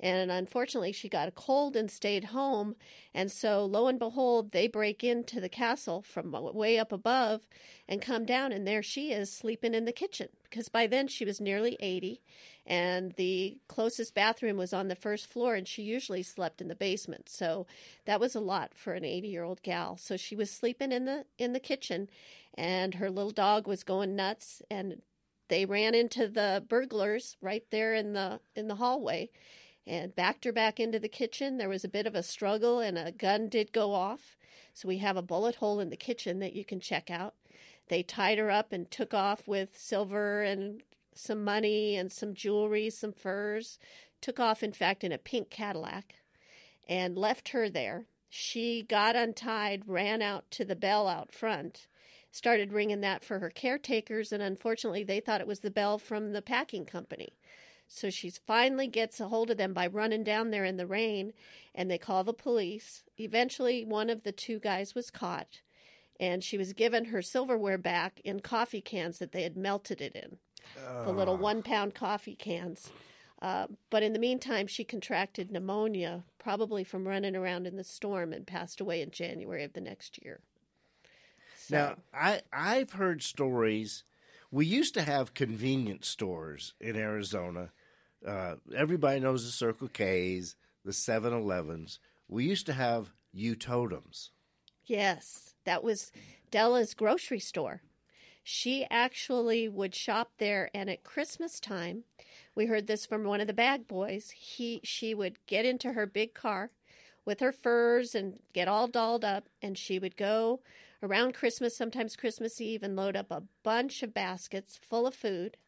And 0.00 0.30
unfortunately, 0.30 0.92
she 0.92 1.08
got 1.08 1.28
a 1.28 1.32
cold 1.32 1.74
and 1.74 1.90
stayed 1.90 2.24
home. 2.24 2.76
And 3.12 3.32
so, 3.32 3.64
lo 3.64 3.88
and 3.88 3.98
behold, 3.98 4.52
they 4.52 4.68
break 4.68 5.02
into 5.02 5.40
the 5.40 5.48
castle 5.48 6.02
from 6.02 6.32
way 6.54 6.78
up 6.78 6.92
above 6.92 7.48
and 7.88 8.00
come 8.00 8.24
down, 8.24 8.52
and 8.52 8.66
there 8.66 8.82
she 8.82 9.10
is 9.10 9.32
sleeping 9.32 9.74
in 9.74 9.86
the 9.86 9.92
kitchen. 9.92 10.28
Because 10.44 10.68
by 10.68 10.86
then 10.86 11.08
she 11.08 11.24
was 11.24 11.40
nearly 11.40 11.76
80, 11.80 12.20
and 12.64 13.12
the 13.12 13.58
closest 13.66 14.14
bathroom 14.14 14.56
was 14.56 14.72
on 14.72 14.86
the 14.86 14.94
first 14.94 15.26
floor, 15.26 15.56
and 15.56 15.66
she 15.66 15.82
usually 15.82 16.22
slept 16.22 16.60
in 16.60 16.68
the 16.68 16.76
basement. 16.76 17.28
So 17.28 17.66
that 18.04 18.20
was 18.20 18.36
a 18.36 18.40
lot 18.40 18.74
for 18.74 18.92
an 18.92 19.04
80 19.04 19.26
year 19.26 19.42
old 19.42 19.62
gal. 19.62 19.96
So 19.96 20.16
she 20.16 20.36
was 20.36 20.50
sleeping 20.50 20.92
in 20.92 21.06
the 21.06 21.24
in 21.38 21.54
the 21.54 21.60
kitchen, 21.60 22.08
and 22.54 22.94
her 22.94 23.10
little 23.10 23.32
dog 23.32 23.66
was 23.66 23.82
going 23.82 24.14
nuts, 24.14 24.62
and 24.70 25.02
they 25.48 25.64
ran 25.64 25.94
into 25.94 26.28
the 26.28 26.62
burglars 26.68 27.36
right 27.40 27.64
there 27.70 27.94
in 27.94 28.12
the 28.12 28.38
in 28.54 28.68
the 28.68 28.76
hallway 28.76 29.30
and 29.88 30.14
backed 30.14 30.44
her 30.44 30.52
back 30.52 30.78
into 30.78 30.98
the 30.98 31.08
kitchen. 31.08 31.56
There 31.56 31.68
was 31.68 31.84
a 31.84 31.88
bit 31.88 32.06
of 32.06 32.14
a 32.14 32.22
struggle, 32.22 32.80
and 32.80 32.98
a 32.98 33.10
gun 33.10 33.48
did 33.48 33.72
go 33.72 33.92
off. 33.94 34.36
So 34.74 34.86
we 34.86 34.98
have 34.98 35.16
a 35.16 35.22
bullet 35.22 35.56
hole 35.56 35.80
in 35.80 35.90
the 35.90 35.96
kitchen 35.96 36.38
that 36.40 36.54
you 36.54 36.64
can 36.64 36.78
check 36.78 37.10
out. 37.10 37.34
They 37.88 38.02
tied 38.02 38.38
her 38.38 38.50
up 38.50 38.72
and 38.72 38.90
took 38.90 39.14
off 39.14 39.48
with 39.48 39.78
silver 39.78 40.42
and 40.42 40.82
some 41.14 41.42
money 41.42 41.96
and 41.96 42.12
some 42.12 42.34
jewelry, 42.34 42.90
some 42.90 43.12
furs. 43.12 43.78
Took 44.20 44.38
off, 44.38 44.62
in 44.62 44.72
fact, 44.72 45.02
in 45.02 45.10
a 45.10 45.18
pink 45.18 45.50
Cadillac 45.50 46.16
and 46.88 47.16
left 47.16 47.50
her 47.50 47.68
there. 47.68 48.06
She 48.28 48.82
got 48.82 49.16
untied, 49.16 49.84
ran 49.86 50.22
out 50.22 50.50
to 50.52 50.64
the 50.64 50.76
bell 50.76 51.08
out 51.08 51.32
front, 51.32 51.86
started 52.30 52.72
ringing 52.72 53.00
that 53.00 53.24
for 53.24 53.38
her 53.38 53.50
caretakers, 53.50 54.32
and 54.32 54.42
unfortunately, 54.42 55.02
they 55.02 55.20
thought 55.20 55.40
it 55.40 55.46
was 55.46 55.60
the 55.60 55.70
bell 55.70 55.98
from 55.98 56.32
the 56.32 56.42
packing 56.42 56.84
company. 56.84 57.32
So 57.88 58.10
she 58.10 58.30
finally 58.30 58.86
gets 58.86 59.18
a 59.18 59.28
hold 59.28 59.50
of 59.50 59.56
them 59.56 59.72
by 59.72 59.86
running 59.86 60.22
down 60.22 60.50
there 60.50 60.64
in 60.64 60.76
the 60.76 60.86
rain, 60.86 61.32
and 61.74 61.90
they 61.90 61.98
call 61.98 62.22
the 62.22 62.34
police. 62.34 63.02
Eventually, 63.18 63.84
one 63.84 64.10
of 64.10 64.22
the 64.22 64.32
two 64.32 64.58
guys 64.58 64.94
was 64.94 65.10
caught, 65.10 65.62
and 66.20 66.44
she 66.44 66.58
was 66.58 66.74
given 66.74 67.06
her 67.06 67.22
silverware 67.22 67.78
back 67.78 68.20
in 68.24 68.40
coffee 68.40 68.82
cans 68.82 69.18
that 69.18 69.32
they 69.32 69.42
had 69.42 69.56
melted 69.56 70.00
it 70.00 70.14
in 70.14 70.38
the 71.04 71.12
little 71.12 71.36
one 71.36 71.62
pound 71.62 71.94
coffee 71.94 72.34
cans. 72.34 72.90
Uh, 73.40 73.68
but 73.90 74.02
in 74.02 74.12
the 74.12 74.18
meantime, 74.18 74.66
she 74.66 74.84
contracted 74.84 75.50
pneumonia, 75.50 76.24
probably 76.38 76.82
from 76.82 77.06
running 77.06 77.36
around 77.36 77.66
in 77.66 77.76
the 77.76 77.84
storm, 77.84 78.32
and 78.32 78.46
passed 78.46 78.80
away 78.80 79.00
in 79.00 79.10
January 79.10 79.62
of 79.62 79.72
the 79.74 79.80
next 79.80 80.22
year. 80.24 80.40
So, 81.56 81.76
Now, 81.76 81.96
I 82.12 82.42
I've 82.52 82.92
heard 82.92 83.22
stories. 83.22 84.02
We 84.50 84.66
used 84.66 84.94
to 84.94 85.02
have 85.02 85.34
convenience 85.34 86.08
stores 86.08 86.74
in 86.80 86.96
Arizona. 86.96 87.70
Uh, 88.26 88.56
everybody 88.76 89.20
knows 89.20 89.44
the 89.44 89.52
Circle 89.52 89.88
K's, 89.88 90.56
the 90.84 90.92
7-Elevens. 90.92 91.98
We 92.28 92.44
used 92.44 92.66
to 92.66 92.72
have 92.72 93.12
U 93.32 93.54
totems. 93.54 94.30
yes, 94.86 95.54
that 95.64 95.84
was 95.84 96.10
Della's 96.50 96.94
grocery 96.94 97.38
store. 97.40 97.82
She 98.42 98.86
actually 98.90 99.68
would 99.68 99.94
shop 99.94 100.30
there, 100.38 100.70
and 100.72 100.88
at 100.88 101.04
Christmas 101.04 101.60
time, 101.60 102.04
we 102.54 102.64
heard 102.66 102.86
this 102.86 103.04
from 103.04 103.24
one 103.24 103.40
of 103.42 103.46
the 103.46 103.52
bag 103.52 103.86
boys. 103.86 104.30
He 104.30 104.80
she 104.82 105.14
would 105.14 105.36
get 105.46 105.66
into 105.66 105.92
her 105.92 106.06
big 106.06 106.32
car 106.32 106.70
with 107.26 107.40
her 107.40 107.52
furs 107.52 108.14
and 108.14 108.40
get 108.54 108.66
all 108.66 108.88
dolled 108.88 109.24
up, 109.24 109.48
and 109.60 109.76
she 109.76 109.98
would 109.98 110.16
go 110.16 110.60
around 111.02 111.34
Christmas, 111.34 111.76
sometimes 111.76 112.16
Christmas 112.16 112.58
Eve, 112.60 112.82
and 112.82 112.96
load 112.96 113.14
up 113.16 113.30
a 113.30 113.42
bunch 113.62 114.02
of 114.02 114.14
baskets 114.14 114.78
full 114.78 115.06
of 115.06 115.14
food, 115.14 115.58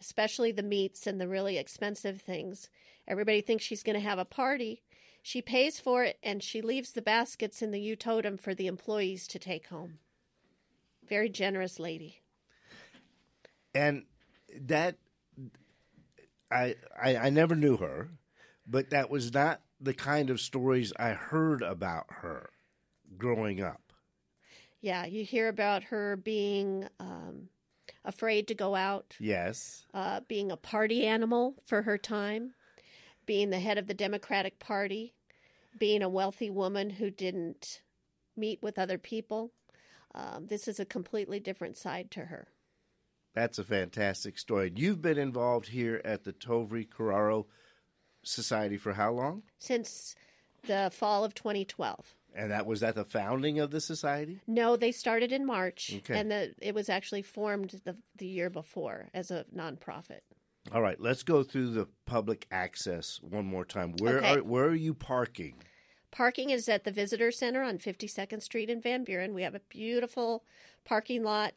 especially 0.00 0.52
the 0.52 0.62
meats 0.62 1.06
and 1.06 1.20
the 1.20 1.28
really 1.28 1.58
expensive 1.58 2.20
things. 2.20 2.68
Everybody 3.06 3.40
thinks 3.40 3.64
she's 3.64 3.82
going 3.82 3.94
to 3.94 4.08
have 4.08 4.18
a 4.18 4.24
party. 4.24 4.82
She 5.22 5.42
pays 5.42 5.78
for 5.78 6.04
it, 6.04 6.18
and 6.22 6.42
she 6.42 6.62
leaves 6.62 6.92
the 6.92 7.02
baskets 7.02 7.60
in 7.60 7.70
the 7.70 7.80
U 7.80 7.96
totem 7.96 8.38
for 8.38 8.54
the 8.54 8.66
employees 8.66 9.26
to 9.28 9.38
take 9.38 9.66
home. 9.66 9.98
Very 11.08 11.28
generous 11.28 11.78
lady. 11.78 12.22
And 13.74 14.04
that 14.62 14.96
I, 16.50 16.76
I 17.00 17.16
I 17.16 17.30
never 17.30 17.54
knew 17.54 17.76
her, 17.76 18.08
but 18.66 18.90
that 18.90 19.10
was 19.10 19.32
not 19.32 19.60
the 19.80 19.94
kind 19.94 20.30
of 20.30 20.40
stories 20.40 20.92
I 20.98 21.10
heard 21.10 21.62
about 21.62 22.06
her 22.08 22.50
growing 23.16 23.62
up. 23.62 23.92
Yeah, 24.80 25.04
you 25.04 25.24
hear 25.24 25.48
about 25.48 25.84
her 25.84 26.16
being 26.16 26.88
um, 26.98 27.48
afraid 28.04 28.48
to 28.48 28.54
go 28.54 28.74
out, 28.74 29.16
Yes. 29.18 29.86
uh, 29.94 30.20
being 30.28 30.50
a 30.50 30.56
party 30.56 31.06
animal 31.06 31.54
for 31.66 31.82
her 31.82 31.98
time, 31.98 32.54
being 33.26 33.50
the 33.50 33.60
head 33.60 33.78
of 33.78 33.86
the 33.86 33.94
Democratic 33.94 34.58
Party, 34.58 35.14
being 35.78 36.02
a 36.02 36.08
wealthy 36.08 36.50
woman 36.50 36.90
who 36.90 37.10
didn't 37.10 37.82
meet 38.36 38.62
with 38.62 38.78
other 38.78 38.98
people. 38.98 39.52
Um, 40.14 40.46
this 40.48 40.66
is 40.66 40.80
a 40.80 40.84
completely 40.84 41.38
different 41.38 41.76
side 41.76 42.10
to 42.12 42.26
her. 42.26 42.48
That's 43.34 43.58
a 43.58 43.64
fantastic 43.64 44.38
story. 44.38 44.72
You've 44.74 45.00
been 45.00 45.18
involved 45.18 45.68
here 45.68 46.00
at 46.04 46.24
the 46.24 46.32
Tovrea 46.32 46.88
Carraro 46.88 47.46
Society 48.24 48.76
for 48.76 48.94
how 48.94 49.12
long? 49.12 49.44
Since 49.58 50.16
the 50.66 50.90
fall 50.92 51.24
of 51.24 51.34
2012. 51.34 52.14
And 52.34 52.50
that 52.50 52.66
was 52.66 52.82
at 52.82 52.94
the 52.94 53.04
founding 53.04 53.58
of 53.58 53.70
the 53.70 53.80
society? 53.80 54.40
No, 54.46 54.76
they 54.76 54.92
started 54.92 55.32
in 55.32 55.44
March, 55.44 55.92
Okay. 55.98 56.18
and 56.18 56.30
the, 56.30 56.54
it 56.62 56.74
was 56.74 56.88
actually 56.88 57.22
formed 57.22 57.80
the, 57.84 57.96
the 58.16 58.26
year 58.26 58.50
before 58.50 59.08
as 59.12 59.30
a 59.30 59.44
nonprofit. 59.54 60.20
All 60.72 60.82
right, 60.82 61.00
let's 61.00 61.22
go 61.22 61.42
through 61.42 61.70
the 61.70 61.88
public 62.06 62.46
access 62.50 63.18
one 63.22 63.46
more 63.46 63.64
time. 63.64 63.94
Where 63.98 64.18
Okay. 64.18 64.34
are 64.36 64.42
where 64.44 64.66
are 64.66 64.74
you 64.74 64.94
parking? 64.94 65.54
Parking 66.10 66.50
is 66.50 66.68
at 66.68 66.84
the 66.84 66.90
Visitor 66.90 67.30
Center 67.30 67.62
on 67.62 67.78
52nd 67.78 68.42
Street 68.42 68.68
in 68.68 68.80
Van 68.80 69.04
Buren. 69.04 69.32
We 69.32 69.42
have 69.42 69.54
a 69.54 69.60
beautiful 69.68 70.44
parking 70.84 71.22
lot, 71.22 71.54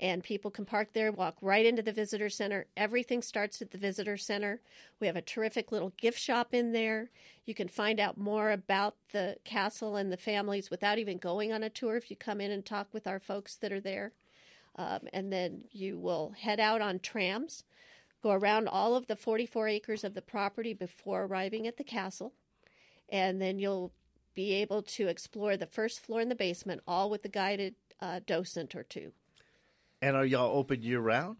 and 0.00 0.24
people 0.24 0.50
can 0.50 0.64
park 0.64 0.88
there, 0.92 1.12
walk 1.12 1.36
right 1.40 1.64
into 1.64 1.82
the 1.82 1.92
Visitor 1.92 2.28
Center. 2.28 2.66
Everything 2.76 3.22
starts 3.22 3.62
at 3.62 3.70
the 3.70 3.78
Visitor 3.78 4.16
Center. 4.16 4.60
We 5.00 5.06
have 5.06 5.16
a 5.16 5.22
terrific 5.22 5.70
little 5.70 5.92
gift 5.96 6.18
shop 6.18 6.52
in 6.52 6.72
there. 6.72 7.10
You 7.44 7.54
can 7.54 7.68
find 7.68 8.00
out 8.00 8.18
more 8.18 8.50
about 8.50 8.96
the 9.12 9.36
castle 9.44 9.96
and 9.96 10.12
the 10.12 10.16
families 10.16 10.70
without 10.70 10.98
even 10.98 11.18
going 11.18 11.52
on 11.52 11.62
a 11.62 11.70
tour 11.70 11.96
if 11.96 12.10
you 12.10 12.16
come 12.16 12.40
in 12.40 12.50
and 12.50 12.64
talk 12.64 12.88
with 12.92 13.06
our 13.06 13.20
folks 13.20 13.54
that 13.56 13.72
are 13.72 13.80
there. 13.80 14.12
Um, 14.76 15.00
and 15.12 15.32
then 15.32 15.64
you 15.70 15.98
will 15.98 16.34
head 16.36 16.58
out 16.58 16.80
on 16.80 16.98
trams, 16.98 17.62
go 18.22 18.32
around 18.32 18.66
all 18.66 18.96
of 18.96 19.06
the 19.06 19.16
44 19.16 19.68
acres 19.68 20.02
of 20.02 20.14
the 20.14 20.22
property 20.22 20.74
before 20.74 21.24
arriving 21.24 21.66
at 21.68 21.76
the 21.76 21.84
castle 21.84 22.32
and 23.08 23.40
then 23.40 23.58
you'll 23.58 23.92
be 24.34 24.52
able 24.54 24.82
to 24.82 25.08
explore 25.08 25.56
the 25.56 25.66
first 25.66 26.00
floor 26.00 26.20
and 26.20 26.30
the 26.30 26.34
basement, 26.36 26.82
all 26.86 27.08
with 27.08 27.24
a 27.24 27.28
guided 27.28 27.74
uh, 28.00 28.20
docent 28.26 28.74
or 28.74 28.82
two. 28.82 29.12
And 30.04 30.18
are 30.18 30.26
y'all 30.26 30.54
open 30.54 30.82
year 30.82 31.00
round? 31.00 31.38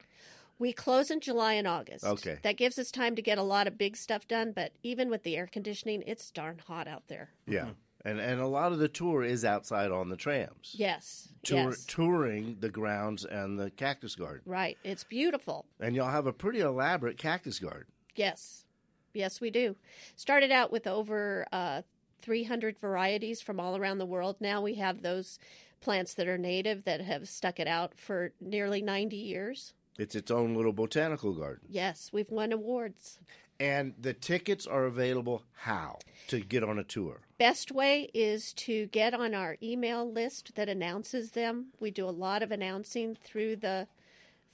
We 0.59 0.73
close 0.73 1.11
in 1.11 1.21
July 1.21 1.53
and 1.53 1.69
August. 1.69 2.03
Okay. 2.03 2.39
That 2.41 2.57
gives 2.57 2.79
us 2.79 2.91
time 2.91 3.15
to 3.15 3.21
get 3.21 3.37
a 3.37 3.43
lot 3.43 3.67
of 3.67 3.77
big 3.77 3.95
stuff 3.95 4.27
done, 4.27 4.53
but 4.53 4.73
even 4.83 5.11
with 5.11 5.23
the 5.23 5.37
air 5.37 5.47
conditioning, 5.47 6.03
it's 6.07 6.31
darn 6.31 6.63
hot 6.67 6.89
out 6.89 7.03
there. 7.09 7.29
Yeah. 7.47 7.71
And 8.07 8.19
and 8.19 8.41
a 8.41 8.47
lot 8.47 8.73
of 8.73 8.79
the 8.79 8.89
tour 8.89 9.23
is 9.23 9.45
outside 9.45 9.91
on 9.91 10.09
the 10.09 10.17
trams. 10.17 10.73
Yes. 10.73 11.29
Tour, 11.43 11.71
yes. 11.71 11.85
touring 11.85 12.57
the 12.61 12.71
grounds 12.71 13.27
and 13.27 13.59
the 13.59 13.71
cactus 13.71 14.15
garden. 14.15 14.41
Right. 14.47 14.79
It's 14.83 15.05
beautiful. 15.05 15.67
And 15.79 15.95
y'all 15.95 16.11
have 16.11 16.27
a 16.27 16.33
pretty 16.33 16.61
elaborate 16.61 17.19
cactus 17.19 17.59
garden. 17.59 17.93
Yes. 18.17 18.65
Yes, 19.13 19.43
we 19.43 19.51
do. 19.51 19.77
Started 20.17 20.51
out 20.51 20.73
with 20.73 20.87
over 20.87 21.47
uh, 21.53 21.83
300 22.23 22.79
varieties 22.79 23.43
from 23.43 23.61
all 23.61 23.77
around 23.77 23.99
the 23.99 24.07
world. 24.07 24.37
Now 24.41 24.63
we 24.63 24.77
have 24.77 25.03
those 25.03 25.39
plants 25.85 26.15
that 26.15 26.27
are 26.27 26.39
native 26.39 26.85
that 26.85 27.03
have 27.03 27.29
stuck 27.29 27.61
it 27.61 27.69
out 27.69 27.93
for 27.97 28.33
nearly 28.41 28.81
90 28.81 29.17
years. 29.17 29.75
It's 29.99 30.15
its 30.15 30.31
own 30.31 30.55
little 30.55 30.73
botanical 30.73 31.35
garden. 31.35 31.69
Yes, 31.69 32.11
we've 32.13 32.31
won 32.31 32.53
awards. 32.53 33.21
And 33.61 33.95
the 34.01 34.15
tickets 34.15 34.67
are 34.67 34.85
available 34.85 35.43
how 35.53 35.99
to 36.29 36.41
get 36.41 36.65
on 36.65 36.79
a 36.79 36.85
tour? 36.85 37.21
Best 37.39 37.71
way 37.71 38.11
is 38.15 38.53
to 38.55 38.87
get 38.87 39.15
on 39.15 39.35
our 39.35 39.57
email 39.63 40.11
list 40.11 40.57
that 40.57 40.69
announces 40.69 41.33
them. 41.33 41.67
We 41.79 41.91
do 41.91 42.09
a 42.09 42.11
lot 42.11 42.43
of 42.43 42.51
announcing 42.51 43.15
through 43.23 43.57
the 43.57 43.87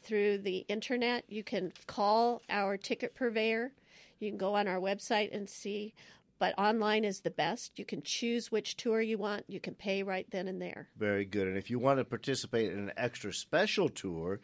through 0.02 0.38
the 0.38 0.64
internet. 0.68 1.24
You 1.28 1.44
can 1.44 1.72
call 1.86 2.42
our 2.50 2.76
ticket 2.76 3.14
purveyor. 3.14 3.72
You 4.18 4.30
can 4.30 4.38
go 4.38 4.54
on 4.54 4.66
our 4.66 4.80
website 4.80 5.34
and 5.34 5.48
see, 5.48 5.94
but 6.40 6.58
online 6.58 7.04
is 7.04 7.20
the 7.20 7.30
best. 7.30 7.78
You 7.78 7.84
can 7.84 8.02
choose 8.02 8.50
which 8.50 8.76
tour 8.76 9.02
you 9.02 9.18
want. 9.18 9.44
You 9.46 9.60
can 9.60 9.74
pay 9.74 10.02
right 10.02 10.26
then 10.30 10.48
and 10.48 10.60
there. 10.60 10.88
Very 10.96 11.26
good. 11.26 11.46
And 11.46 11.58
if 11.58 11.70
you 11.70 11.78
want 11.78 11.98
to 11.98 12.04
participate 12.04 12.72
in 12.72 12.78
an 12.78 12.92
extra 12.96 13.32
special 13.32 13.90
tour, 13.90 14.40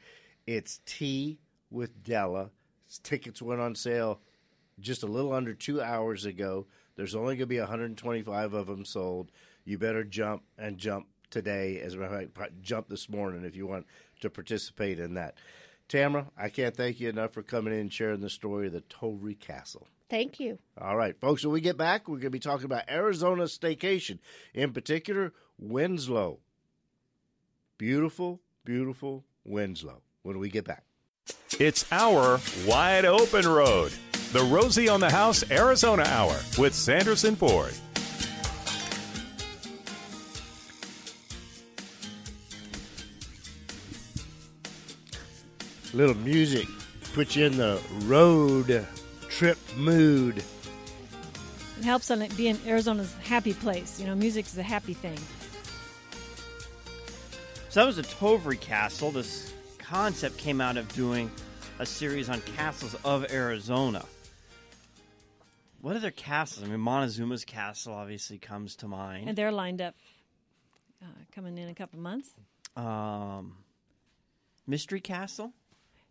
it's 0.46 0.80
Tea 0.84 1.38
with 1.70 2.04
Della. 2.04 2.50
Tickets 3.02 3.40
went 3.40 3.62
on 3.62 3.74
sale 3.74 4.20
just 4.78 5.02
a 5.02 5.06
little 5.06 5.32
under 5.32 5.54
two 5.54 5.80
hours 5.80 6.26
ago. 6.26 6.66
There's 6.96 7.14
only 7.14 7.34
going 7.34 7.38
to 7.38 7.46
be 7.46 7.58
125 7.58 8.52
of 8.52 8.66
them 8.66 8.84
sold. 8.84 9.32
You 9.64 9.78
better 9.78 10.04
jump 10.04 10.42
and 10.58 10.76
jump 10.76 11.06
today. 11.30 11.80
As 11.80 11.94
a 11.94 11.96
matter 11.96 12.20
of 12.20 12.32
fact, 12.34 12.60
jump 12.60 12.90
this 12.90 13.08
morning 13.08 13.44
if 13.46 13.56
you 13.56 13.66
want 13.66 13.86
to 14.20 14.28
participate 14.28 15.00
in 15.00 15.14
that. 15.14 15.34
Tamara, 15.88 16.26
I 16.36 16.50
can't 16.50 16.76
thank 16.76 17.00
you 17.00 17.08
enough 17.08 17.32
for 17.32 17.42
coming 17.42 17.72
in 17.72 17.80
and 17.80 17.92
sharing 17.92 18.20
the 18.20 18.28
story 18.28 18.66
of 18.66 18.74
the 18.74 18.82
Tovrea 18.82 19.40
Castle. 19.40 19.88
Thank 20.08 20.38
you. 20.38 20.58
All 20.80 20.96
right, 20.96 21.18
folks, 21.20 21.44
when 21.44 21.52
we 21.52 21.60
get 21.60 21.76
back, 21.76 22.08
we're 22.08 22.16
going 22.16 22.26
to 22.26 22.30
be 22.30 22.38
talking 22.38 22.64
about 22.64 22.88
Arizona 22.88 23.44
staycation, 23.44 24.18
in 24.54 24.72
particular, 24.72 25.32
Winslow. 25.58 26.38
Beautiful, 27.76 28.40
beautiful 28.64 29.24
Winslow 29.44 30.02
when 30.22 30.38
we 30.38 30.48
get 30.48 30.64
back. 30.64 30.84
It's 31.58 31.84
our 31.90 32.40
wide 32.66 33.04
open 33.04 33.48
road. 33.48 33.92
The 34.32 34.42
Rosie 34.42 34.88
on 34.88 35.00
the 35.00 35.10
House 35.10 35.48
Arizona 35.50 36.04
Hour 36.04 36.36
with 36.58 36.74
Sanderson 36.74 37.36
Ford. 37.36 37.74
Little 45.94 46.16
music 46.16 46.68
puts 47.14 47.34
you 47.36 47.46
in 47.46 47.56
the 47.56 47.80
road 48.04 48.86
trip 49.36 49.58
mood. 49.76 50.38
It 50.38 51.84
helps 51.84 52.10
on 52.10 52.22
it 52.22 52.34
being 52.38 52.58
Arizona's 52.66 53.12
happy 53.24 53.52
place. 53.52 54.00
You 54.00 54.06
know, 54.06 54.14
music 54.14 54.46
is 54.46 54.56
a 54.56 54.62
happy 54.62 54.94
thing. 54.94 55.18
So 57.68 57.80
that 57.80 57.86
was 57.86 57.96
the 57.96 58.02
Tovrea 58.02 58.58
Castle. 58.58 59.10
This 59.10 59.52
concept 59.76 60.38
came 60.38 60.62
out 60.62 60.78
of 60.78 60.90
doing 60.94 61.30
a 61.78 61.84
series 61.84 62.30
on 62.30 62.40
castles 62.56 62.96
of 63.04 63.30
Arizona. 63.30 64.06
What 65.82 65.96
other 65.96 66.10
castles? 66.10 66.66
I 66.66 66.70
mean, 66.70 66.80
Montezuma's 66.80 67.44
castle 67.44 67.92
obviously 67.92 68.38
comes 68.38 68.74
to 68.76 68.88
mind. 68.88 69.28
And 69.28 69.36
they're 69.36 69.52
lined 69.52 69.82
up 69.82 69.94
uh, 71.02 71.06
coming 71.34 71.58
in 71.58 71.68
a 71.68 71.74
couple 71.74 72.00
months. 72.00 72.30
um, 72.74 73.52
Mystery 74.66 75.00
Castle. 75.00 75.52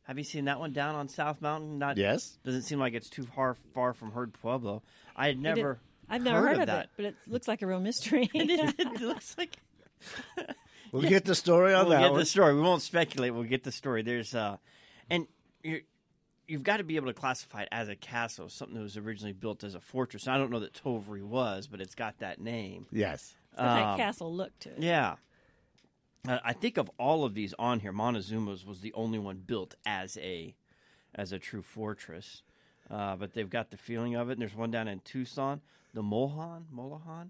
Have 0.06 0.18
you 0.18 0.24
seen 0.24 0.46
that 0.46 0.60
one 0.60 0.72
down 0.72 0.96
on 0.96 1.08
South 1.10 1.42
Mountain? 1.42 1.80
Not 1.80 1.98
Yes. 1.98 2.38
Doesn't 2.46 2.64
seem 2.64 2.80
like 2.80 2.94
it's 2.94 3.10
too 3.10 3.24
far 3.36 3.56
far 3.74 3.94
from 3.94 4.12
Herd 4.12 4.34
Pueblo. 4.34 4.84
I 5.16 5.28
had 5.28 5.40
never. 5.40 5.80
I've 6.08 6.22
never 6.22 6.48
heard, 6.48 6.60
of, 6.60 6.68
that. 6.68 6.86
it, 6.86 6.90
but 6.96 7.06
it 7.06 7.16
looks 7.28 7.48
like 7.48 7.64
a 7.64 7.68
real 7.68 7.80
mystery. 7.80 8.30
it 8.34 9.02
looks 9.02 9.36
like 9.38 9.58
We'll 10.92 11.10
get 11.10 11.26
the 11.26 11.34
story 11.36 11.74
on 11.74 11.90
that 11.90 11.90
we'll 11.90 11.98
that 11.98 12.04
get 12.04 12.12
one. 12.12 12.20
the 12.20 12.26
story. 12.26 12.54
We 12.54 12.62
won't 12.62 12.84
speculate. 12.84 13.34
We'll 13.34 13.44
get 13.44 13.64
the 13.64 13.72
story. 13.72 14.04
There's 14.04 14.36
uh, 14.36 14.58
and 15.10 15.28
you 15.64 15.82
you've 16.48 16.64
got 16.64 16.78
to 16.78 16.84
be 16.84 16.96
able 16.96 17.08
to 17.08 17.14
classify 17.14 17.64
it 17.64 17.70
as 17.72 17.90
a 17.90 17.96
castle, 17.96 18.50
something 18.50 18.76
that 18.76 18.84
was 18.84 18.98
originally 18.98 19.34
built 19.34 19.64
as 19.64 19.74
a 19.74 19.80
fortress. 19.80 20.28
I 20.28 20.38
don't 20.38 20.52
know 20.52 20.60
that 20.60 20.74
Tovrea 20.74 21.24
was, 21.24 21.66
but 21.68 21.82
it's 21.82 21.96
got 21.96 22.20
that 22.20 22.40
name. 22.40 22.86
Yes. 22.92 23.34
It's 23.54 23.62
got 23.62 23.68
Um, 23.70 23.78
that 23.78 23.98
castle 23.98 24.34
look 24.34 24.58
to 24.60 24.70
it. 24.70 24.80
Yeah. 24.80 25.16
Uh, 26.28 26.40
I 26.44 26.54
think 26.54 26.78
of 26.78 26.90
all 26.98 27.24
of 27.26 27.34
these 27.34 27.54
on 27.60 27.80
here, 27.80 27.92
Montezuma's 27.92 28.66
was 28.66 28.82
the 28.82 28.94
only 28.94 29.20
one 29.20 29.38
built 29.46 29.76
as 29.86 30.18
a 30.18 30.56
as 31.14 31.32
a 31.32 31.40
true 31.40 31.62
fortress. 31.62 32.44
Uh, 32.90 33.16
but 33.16 33.34
they've 33.34 33.50
got 33.50 33.72
the 33.72 33.78
feeling 33.78 34.16
of 34.16 34.30
it. 34.30 34.34
And 34.34 34.42
there's 34.42 34.54
one 34.56 34.70
down 34.70 34.88
in 34.88 35.00
Tucson, 35.00 35.62
the 35.94 36.04
Mohan, 36.04 36.66
Molahan. 36.76 37.30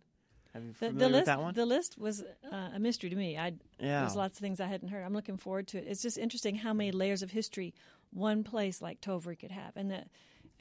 Have 0.53 0.63
you 0.63 0.71
The, 0.71 0.87
familiar 0.87 0.99
the 0.99 1.05
with 1.05 1.13
list, 1.13 1.25
that 1.27 1.41
one? 1.41 1.53
the 1.53 1.65
list 1.65 1.97
was 1.97 2.23
uh, 2.51 2.69
a 2.73 2.79
mystery 2.79 3.09
to 3.09 3.15
me. 3.15 3.37
I 3.37 3.53
Yeah. 3.79 4.01
there's 4.01 4.15
lots 4.15 4.37
of 4.37 4.41
things 4.41 4.59
I 4.59 4.67
hadn't 4.67 4.89
heard. 4.89 5.03
I'm 5.03 5.13
looking 5.13 5.37
forward 5.37 5.67
to 5.69 5.77
it. 5.77 5.85
It's 5.87 6.01
just 6.01 6.17
interesting 6.17 6.55
how 6.55 6.73
many 6.73 6.91
layers 6.91 7.21
of 7.21 7.31
history 7.31 7.73
one 8.11 8.43
place 8.43 8.81
like 8.81 9.01
Tovrea 9.01 9.37
could 9.39 9.51
have, 9.51 9.75
and 9.75 9.91
the, 9.91 9.97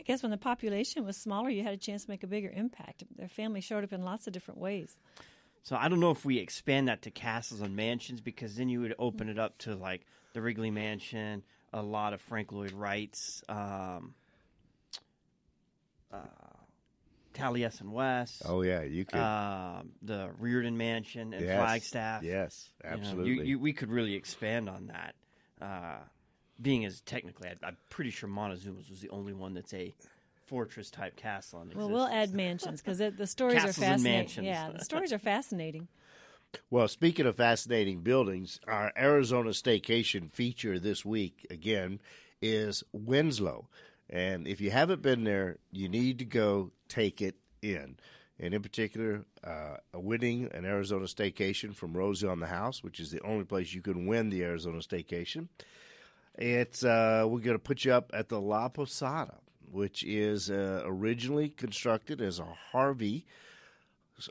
I 0.00 0.02
guess 0.04 0.22
when 0.22 0.30
the 0.30 0.36
population 0.36 1.04
was 1.04 1.16
smaller, 1.16 1.48
you 1.50 1.62
had 1.62 1.74
a 1.74 1.76
chance 1.76 2.04
to 2.04 2.10
make 2.10 2.24
a 2.24 2.26
bigger 2.26 2.50
impact. 2.52 3.04
Their 3.16 3.28
family 3.28 3.60
showed 3.60 3.84
up 3.84 3.92
in 3.92 4.02
lots 4.02 4.26
of 4.26 4.32
different 4.32 4.58
ways. 4.58 4.96
So 5.64 5.76
I 5.76 5.88
don't 5.88 5.98
know 6.00 6.10
if 6.10 6.24
we 6.24 6.38
expand 6.38 6.88
that 6.88 7.02
to 7.02 7.10
castles 7.10 7.60
and 7.62 7.74
mansions 7.74 8.20
because 8.20 8.54
then 8.56 8.68
you 8.68 8.80
would 8.82 8.94
open 8.98 9.28
it 9.28 9.38
up 9.38 9.56
to 9.58 9.74
like 9.74 10.02
the 10.34 10.42
Wrigley 10.42 10.70
Mansion, 10.70 11.42
a 11.72 11.82
lot 11.82 12.12
of 12.12 12.20
Frank 12.20 12.52
Lloyd 12.52 12.72
Wright's, 12.72 13.42
um, 13.48 14.14
uh, 16.12 16.18
Taliesin 17.32 17.90
West, 17.90 18.42
Oh 18.44 18.62
yeah, 18.62 18.82
you 18.82 19.04
could. 19.04 19.18
um, 19.18 19.90
the 20.02 20.30
Riordan 20.38 20.76
Mansion 20.76 21.32
and 21.34 21.44
yes. 21.44 21.56
Flagstaff. 21.58 22.22
Yes, 22.22 22.70
You 22.84 22.90
know, 22.90 22.94
you- 22.96 23.00
absolutely. 23.02 23.46
you- 23.48 23.58
we 23.58 23.72
could 23.72 23.88
really 23.90 24.14
expand 24.14 24.68
on 24.68 24.86
that. 24.88 25.14
Uh, 25.60 25.98
being 26.60 26.84
as 26.84 27.00
technically, 27.00 27.48
I, 27.48 27.54
I'm 27.66 27.76
pretty 27.90 28.10
sure 28.10 28.28
Montezuma's 28.28 28.88
was 28.88 29.00
the 29.00 29.08
only 29.10 29.32
one 29.32 29.54
that's 29.54 29.74
a 29.74 29.92
fortress 30.46 30.90
type 30.90 31.16
castle. 31.16 31.62
In 31.62 31.76
Well, 31.76 31.90
we'll 31.90 32.06
add 32.06 32.34
mansions 32.34 32.80
because 32.80 32.98
the 32.98 33.26
stories 33.26 33.56
Castles 33.56 33.78
are 33.78 33.82
and 33.82 34.02
fascinating. 34.02 34.18
mansions. 34.18 34.46
Yeah, 34.46 34.70
the 34.78 34.84
stories 34.84 35.12
are 35.12 35.18
fascinating. 35.18 35.88
Well, 36.70 36.88
speaking 36.88 37.26
of 37.26 37.36
fascinating 37.36 38.00
buildings, 38.00 38.60
our 38.68 38.92
Arizona 38.96 39.50
staycation 39.50 40.32
feature 40.32 40.78
this 40.78 41.04
week 41.04 41.46
again 41.50 42.00
is 42.40 42.84
Winslow. 42.92 43.68
And 44.08 44.46
if 44.46 44.60
you 44.60 44.70
haven't 44.70 45.02
been 45.02 45.24
there, 45.24 45.58
you 45.72 45.88
need 45.88 46.18
to 46.20 46.24
go 46.24 46.70
take 46.88 47.20
it 47.20 47.36
in. 47.62 47.96
And 48.38 48.52
in 48.52 48.62
particular, 48.62 49.24
uh, 49.42 49.76
winning 49.94 50.50
an 50.52 50.64
Arizona 50.64 51.06
staycation 51.06 51.74
from 51.74 51.96
Rosie 51.96 52.26
on 52.26 52.40
the 52.40 52.46
House, 52.46 52.82
which 52.82 53.00
is 53.00 53.10
the 53.10 53.20
only 53.22 53.44
place 53.44 53.72
you 53.72 53.80
can 53.80 54.06
win 54.06 54.28
the 54.30 54.42
Arizona 54.44 54.78
staycation. 54.78 55.48
It's 56.36 56.84
uh, 56.84 57.24
we're 57.28 57.40
going 57.40 57.56
to 57.56 57.62
put 57.62 57.84
you 57.84 57.92
up 57.92 58.10
at 58.12 58.28
the 58.28 58.40
La 58.40 58.68
Posada, 58.68 59.36
which 59.74 60.04
is 60.04 60.50
uh, 60.50 60.82
originally 60.84 61.48
constructed 61.48 62.20
as 62.20 62.38
a 62.38 62.46
Harvey 62.72 63.26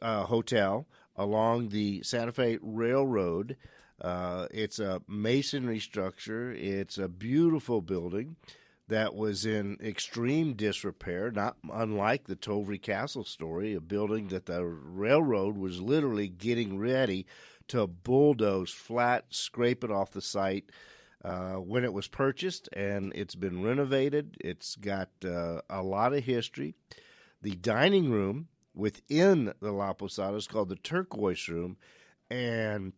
uh, 0.01 0.23
hotel 0.23 0.87
along 1.15 1.69
the 1.69 2.01
Santa 2.03 2.31
Fe 2.31 2.57
Railroad. 2.61 3.57
Uh, 4.01 4.47
it's 4.51 4.79
a 4.79 5.01
masonry 5.07 5.79
structure. 5.79 6.51
It's 6.51 6.97
a 6.97 7.07
beautiful 7.07 7.81
building 7.81 8.37
that 8.87 9.15
was 9.15 9.45
in 9.45 9.77
extreme 9.83 10.53
disrepair, 10.53 11.31
not 11.31 11.57
unlike 11.71 12.25
the 12.25 12.35
Tovrea 12.35 12.81
Castle 12.81 13.23
story, 13.23 13.73
a 13.73 13.81
building 13.81 14.27
that 14.29 14.45
the 14.45 14.63
railroad 14.63 15.57
was 15.57 15.81
literally 15.81 16.27
getting 16.27 16.77
ready 16.77 17.25
to 17.69 17.87
bulldoze 17.87 18.71
flat, 18.71 19.25
scrape 19.29 19.83
it 19.83 19.91
off 19.91 20.11
the 20.11 20.21
site. 20.21 20.69
Uh, 21.23 21.53
when 21.53 21.85
it 21.85 21.93
was 21.93 22.07
purchased, 22.09 22.67
and 22.73 23.13
it's 23.15 23.35
been 23.35 23.63
renovated. 23.63 24.35
It's 24.41 24.75
got 24.75 25.09
uh, 25.23 25.61
a 25.69 25.81
lot 25.81 26.13
of 26.13 26.25
history. 26.25 26.75
The 27.41 27.55
dining 27.55 28.11
room 28.11 28.49
within 28.75 29.53
the 29.61 29.71
La 29.71 29.93
Posada 29.93 30.35
is 30.35 30.47
called 30.47 30.67
the 30.67 30.75
Turquoise 30.75 31.47
Room, 31.47 31.77
and 32.29 32.91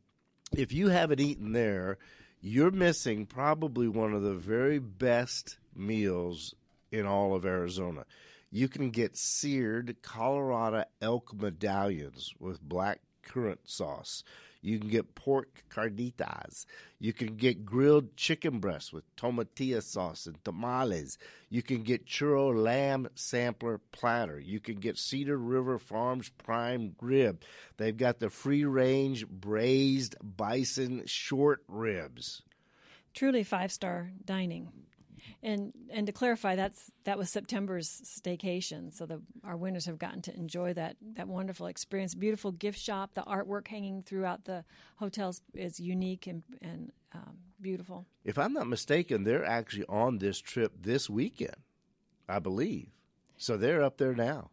if 0.58 0.74
you 0.74 0.90
haven't 0.90 1.20
eaten 1.20 1.52
there, 1.52 2.00
you're 2.42 2.72
missing 2.72 3.26
probably 3.26 3.88
one 3.88 4.14
of 4.14 4.24
the 4.24 4.34
very 4.36 4.80
best 4.80 5.58
meals 5.76 6.56
in 6.92 7.06
all 7.06 7.36
of 7.36 7.46
Arizona. 7.46 8.06
You 8.52 8.68
can 8.68 8.90
get 8.92 9.18
seared 9.18 9.98
Colorado 10.02 10.86
elk 11.02 11.34
medallions 11.34 12.34
with 12.40 12.62
black 12.62 13.02
currant 13.22 13.62
sauce. 13.66 14.24
You 14.66 14.80
can 14.80 14.90
get 14.90 15.14
pork 15.14 15.64
carnitas. 15.70 16.66
You 17.00 17.14
can 17.14 17.36
get 17.36 17.66
grilled 17.66 18.18
chicken 18.18 18.60
breasts 18.60 18.92
with 18.92 19.04
tomatilla 19.16 19.84
sauce 19.84 20.26
and 20.26 20.44
tamales. 20.44 21.20
You 21.50 21.62
can 21.62 21.84
get 21.84 22.08
churro 22.08 22.52
lamb 22.52 23.08
sampler 23.14 23.80
platter. 23.92 24.40
You 24.40 24.60
can 24.60 24.78
get 24.78 24.98
Cedar 24.98 25.38
River 25.38 25.78
Farms 25.78 26.30
prime 26.30 26.96
rib. 27.00 27.44
They've 27.78 27.96
got 27.96 28.18
the 28.18 28.32
free 28.32 28.66
range 28.66 29.28
braised 29.28 30.16
bison 30.24 31.04
short 31.06 31.62
ribs. 31.68 32.42
Truly 33.14 33.44
five 33.44 33.72
star 33.72 34.14
dining. 34.26 34.70
And 35.44 35.74
and 35.90 36.08
to 36.08 36.14
clarify, 36.14 36.56
that's 36.56 36.92
that 37.04 37.18
was 37.18 37.30
September's 37.30 37.90
staycation, 37.90 38.94
so 38.94 39.06
the 39.06 39.22
our 39.44 39.58
winners 39.58 39.86
have 39.86 39.98
gotten 39.98 40.22
to 40.24 40.36
enjoy 40.36 40.74
that 40.74 40.98
that 41.16 41.28
wonderful 41.28 41.68
experience. 41.68 42.16
Beautiful 42.16 42.52
gift 42.52 42.80
shop, 42.80 43.14
the 43.14 43.24
artwork 43.24 43.68
hanging 43.68 44.02
throughout 44.04 44.46
the 44.46 44.64
hotels 44.98 45.42
is 45.54 45.80
unique 45.80 46.28
and 46.28 46.44
and 46.62 46.92
um, 47.14 47.38
beautiful. 47.62 48.06
If 48.24 48.38
I'm 48.38 48.54
not 48.54 48.68
mistaken, 48.68 49.24
they're 49.24 49.46
actually 49.46 49.86
on 49.88 50.18
this 50.18 50.40
trip 50.40 50.74
this 50.82 51.10
weekend, 51.10 51.56
I 52.28 52.40
believe. 52.40 52.88
So 53.38 53.58
they're 53.58 53.84
up 53.84 53.98
there 53.98 54.16
now. 54.16 54.50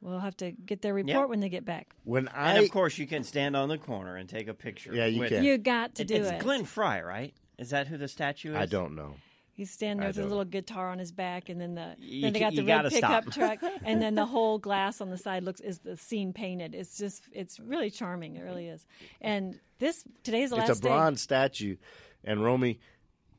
We'll 0.00 0.18
have 0.18 0.36
to 0.38 0.50
get 0.50 0.82
their 0.82 0.94
report 0.94 1.28
when 1.28 1.38
they 1.38 1.48
get 1.48 1.64
back. 1.64 1.94
When 2.02 2.26
I, 2.28 2.54
And 2.54 2.64
of 2.64 2.70
course, 2.72 2.98
you 2.98 3.06
can 3.06 3.22
stand 3.22 3.54
on 3.54 3.68
the 3.68 3.78
corner 3.78 4.16
and 4.16 4.28
take 4.28 4.48
a 4.48 4.54
picture. 4.54 4.92
Yeah, 4.92 5.06
you 5.06 5.20
with- 5.20 5.28
can. 5.28 5.44
You 5.44 5.58
got 5.58 5.94
to 5.96 6.02
It- 6.02 6.08
do 6.08 6.14
it's 6.16 6.28
it. 6.28 6.34
It's 6.34 6.42
Glenn 6.42 6.64
Frey, 6.64 7.02
right? 7.02 7.32
Is 7.56 7.70
that 7.70 7.86
who 7.86 7.96
the 7.96 8.08
statue 8.08 8.50
is? 8.50 8.56
I 8.56 8.66
don't 8.66 8.96
know. 8.96 9.14
He's 9.62 9.70
standing 9.70 9.98
there 9.98 10.06
I 10.06 10.08
with 10.08 10.16
his 10.16 10.22
don't- 10.24 10.30
little 10.30 10.44
guitar 10.44 10.88
on 10.90 10.98
his 10.98 11.12
back, 11.12 11.48
and 11.48 11.60
then 11.60 11.76
the 11.76 11.94
You 12.00 12.22
then 12.22 12.32
they 12.32 12.40
got 12.40 12.54
the 12.54 12.64
red 12.64 12.90
pickup 12.90 13.30
truck, 13.32 13.60
and 13.84 14.02
then 14.02 14.16
the 14.16 14.26
whole 14.26 14.58
glass 14.58 15.00
on 15.00 15.08
the 15.10 15.16
side 15.16 15.44
looks 15.44 15.60
is 15.60 15.78
the 15.78 15.96
scene 15.96 16.32
painted. 16.32 16.74
It's 16.74 16.98
just 16.98 17.22
it's 17.32 17.60
really 17.60 17.90
charming. 17.90 18.34
It 18.34 18.42
really 18.42 18.66
is. 18.66 18.84
And 19.20 19.60
this 19.78 20.02
today's 20.24 20.50
the 20.50 20.56
last 20.56 20.70
It's 20.70 20.78
a 20.80 20.82
bronze 20.82 21.20
statue, 21.20 21.76
and 22.24 22.42
Romy, 22.42 22.80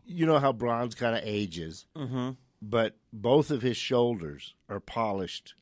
you 0.06 0.26
know 0.26 0.40
how 0.40 0.54
bronze 0.54 0.96
kind 0.96 1.14
of 1.18 1.24
ages, 1.26 1.88
mm-hmm. 1.94 2.32
but 2.62 2.96
both 3.12 3.52
of 3.52 3.62
his 3.62 3.76
shoulders 3.76 4.54
are 4.70 4.80
polished, 4.80 5.56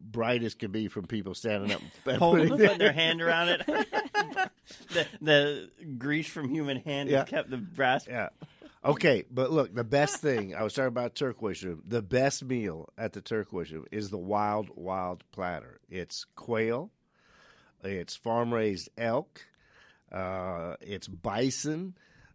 bright 0.00 0.42
as 0.42 0.54
can 0.54 0.70
be 0.70 0.88
from 0.88 1.04
people 1.06 1.34
standing 1.34 1.70
up. 1.72 1.82
and 2.06 2.16
Holding, 2.16 2.48
putting 2.48 2.58
putting 2.66 2.78
their 2.78 2.92
hand 2.92 3.20
around 3.20 3.48
it. 3.50 3.66
the, 4.92 5.06
the 5.20 5.70
grease 5.98 6.28
from 6.28 6.48
human 6.48 6.78
hand 6.78 7.08
Yeah. 7.10 7.24
kept 7.24 7.50
the 7.50 7.56
brass. 7.58 8.06
Yeah. 8.06 8.28
Okay, 8.82 9.24
but 9.30 9.50
look, 9.50 9.74
the 9.74 9.84
best 9.84 10.16
thing 10.16 10.54
I 10.54 10.62
was 10.62 10.72
talking 10.72 10.88
about 10.88 11.14
turquoise 11.14 11.62
room. 11.62 11.82
The 11.86 12.00
best 12.00 12.42
meal 12.42 12.88
at 12.96 13.12
the 13.12 13.20
turquoise 13.20 13.70
room 13.70 13.84
is 13.92 14.08
the 14.08 14.16
wild, 14.16 14.70
wild 14.74 15.22
platter. 15.32 15.80
It's 15.90 16.24
quail, 16.34 16.90
it's 17.84 18.16
farm 18.16 18.54
raised 18.54 18.88
elk, 18.96 19.44
uh, 20.10 20.76
it's 20.80 21.08
bison, 21.08 21.94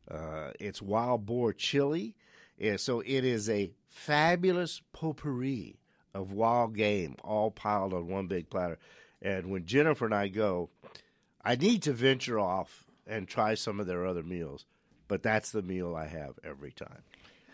uh, 0.10 0.52
it's 0.60 0.84
wild 0.84 1.26
boar 1.26 1.52
chili. 1.52 2.16
Yeah, 2.60 2.78
so 2.78 3.00
it 3.00 3.26
is 3.26 3.50
a 3.50 3.72
fabulous 3.89 4.82
potpourri 4.93 5.80
of 6.14 6.32
wild 6.32 6.76
game, 6.76 7.16
all 7.24 7.50
piled 7.50 7.91
on 7.91 8.08
one 8.08 8.28
big 8.28 8.52
platter. 8.52 8.78
And 9.20 9.50
when 9.50 9.66
Jennifer 9.66 10.06
and 10.06 10.14
I 10.14 10.28
go, 10.28 10.70
I 11.43 11.56
need 11.56 11.82
to 11.84 11.91
venture 11.93 12.39
off 12.39 12.86
and 13.08 13.28
try 13.28 13.56
some 13.56 13.80
of 13.80 13.88
their 13.88 14.06
other 14.06 14.24
meals, 14.24 14.66
but 15.08 15.24
that's 15.24 15.51
the 15.51 15.62
meal 15.62 15.95
I 15.95 16.08
have 16.08 16.39
every 16.43 16.72
time. 16.72 17.03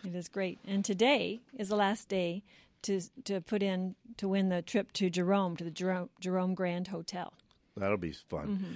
It 0.06 0.16
is 0.16 0.28
great. 0.28 0.60
And 0.68 0.84
today 0.84 1.42
is 1.58 1.70
the 1.70 1.76
last 1.76 2.10
day 2.10 2.44
to 2.84 3.02
to 3.26 3.42
put 3.42 3.62
in 3.62 3.96
to 4.18 4.28
win 4.28 4.50
the 4.50 4.62
trip 4.62 4.92
to 4.94 5.10
Jerome 5.10 5.56
to 5.58 5.64
the 5.64 5.72
Jerome, 5.72 6.10
Jerome 6.20 6.56
Grand 6.56 6.88
Hotel. 6.88 7.34
That'll 7.78 7.98
be 7.98 8.12
fun. 8.12 8.48
Mm-hmm. 8.48 8.74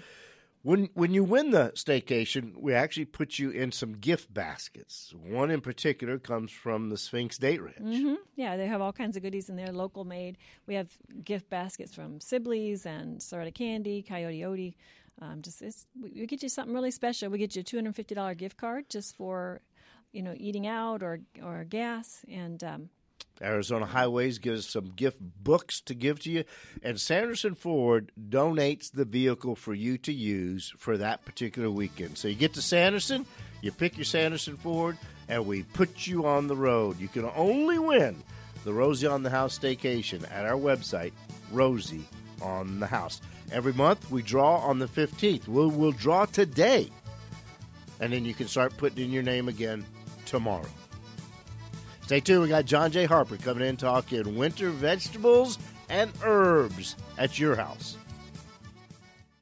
When 0.61 0.89
when 0.93 1.13
you 1.13 1.23
win 1.23 1.51
the 1.51 1.71
staycation, 1.75 2.57
we 2.57 2.73
actually 2.73 3.05
put 3.05 3.37
you 3.37 3.51
in 3.51 3.71
some 3.71 3.93
gift 3.93 4.33
baskets. 4.33 5.13
One 5.15 5.51
in 5.51 5.61
particular 5.61 6.17
comes 6.17 6.51
from 6.51 6.89
the 6.89 6.97
Sphinx 6.97 7.37
Date 7.37 7.61
Ranch. 7.61 7.77
Mm-hmm. 7.79 8.15
Yeah, 8.35 8.57
they 8.57 8.65
have 8.65 8.81
all 8.81 8.93
kinds 8.93 9.15
of 9.15 9.23
goodies 9.23 9.49
in 9.49 9.57
there, 9.57 9.71
local 9.71 10.05
made. 10.05 10.37
We 10.65 10.73
have 10.75 10.89
gift 11.23 11.49
baskets 11.49 11.93
from 11.93 12.19
Sibley's 12.19 12.85
and 12.85 13.19
Cerreta 13.19 13.53
Candy, 13.53 14.01
Coyote 14.01 14.41
Odie. 14.41 14.73
Um, 15.21 15.41
just 15.41 15.61
it's, 15.61 15.87
we, 16.01 16.11
we 16.11 16.25
get 16.27 16.43
you 16.43 16.49
something 16.49 16.73
really 16.73 16.91
special. 16.91 17.29
We 17.29 17.37
get 17.37 17.55
you 17.55 17.61
a 17.61 17.63
two 17.63 17.77
hundred 17.77 17.95
fifty 17.95 18.15
dollar 18.15 18.35
gift 18.35 18.57
card 18.57 18.89
just 18.89 19.15
for 19.15 19.61
you 20.11 20.21
know 20.21 20.33
eating 20.37 20.67
out 20.67 21.03
or 21.03 21.21
or 21.43 21.63
gas 21.63 22.25
and. 22.29 22.63
Um, 22.63 22.89
Arizona 23.41 23.85
Highways 23.85 24.37
gives 24.39 24.65
some 24.65 24.93
gift 24.95 25.17
books 25.19 25.81
to 25.81 25.93
give 25.93 26.21
to 26.21 26.31
you, 26.31 26.45
and 26.81 26.97
Sanderson 26.97 27.53
Ford 27.53 28.13
donates 28.29 28.89
the 28.91 29.03
vehicle 29.03 29.55
for 29.55 29.73
you 29.73 29.97
to 29.99 30.13
use 30.13 30.73
for 30.77 30.97
that 30.97 31.25
particular 31.25 31.69
weekend. 31.69 32.17
So 32.17 32.29
you 32.29 32.35
get 32.35 32.53
to 32.53 32.61
Sanderson, 32.61 33.25
you 33.61 33.73
pick 33.73 33.97
your 33.97 34.05
Sanderson 34.05 34.55
Ford, 34.55 34.97
and 35.27 35.45
we 35.45 35.63
put 35.63 36.07
you 36.07 36.25
on 36.25 36.47
the 36.47 36.55
road. 36.55 36.97
You 36.97 37.09
can 37.09 37.29
only 37.35 37.77
win 37.77 38.23
the 38.63 38.73
Rosie 38.73 39.07
on 39.07 39.21
the 39.21 39.29
House 39.29 39.59
staycation 39.59 40.23
at 40.31 40.45
our 40.45 40.57
website, 40.57 41.11
Rosie 41.51 42.05
on 42.41 42.79
the 42.79 42.87
House. 42.87 43.19
Every 43.51 43.73
month 43.73 44.09
we 44.11 44.21
draw 44.21 44.57
on 44.57 44.79
the 44.79 44.87
15th. 44.87 45.47
We'll, 45.47 45.69
we'll 45.69 45.91
draw 45.91 46.25
today, 46.25 46.89
and 47.99 48.11
then 48.11 48.25
you 48.25 48.33
can 48.33 48.47
start 48.47 48.75
putting 48.77 49.05
in 49.05 49.11
your 49.11 49.23
name 49.23 49.47
again 49.47 49.85
tomorrow. 50.25 50.67
Stay 52.03 52.19
tuned. 52.19 52.43
We 52.43 52.49
got 52.49 52.65
John 52.65 52.91
J. 52.91 53.05
Harper 53.05 53.37
coming 53.37 53.67
in 53.67 53.77
talking 53.77 54.35
winter 54.35 54.69
vegetables 54.69 55.57
and 55.89 56.11
herbs 56.23 56.95
at 57.17 57.39
your 57.39 57.55
house. 57.55 57.97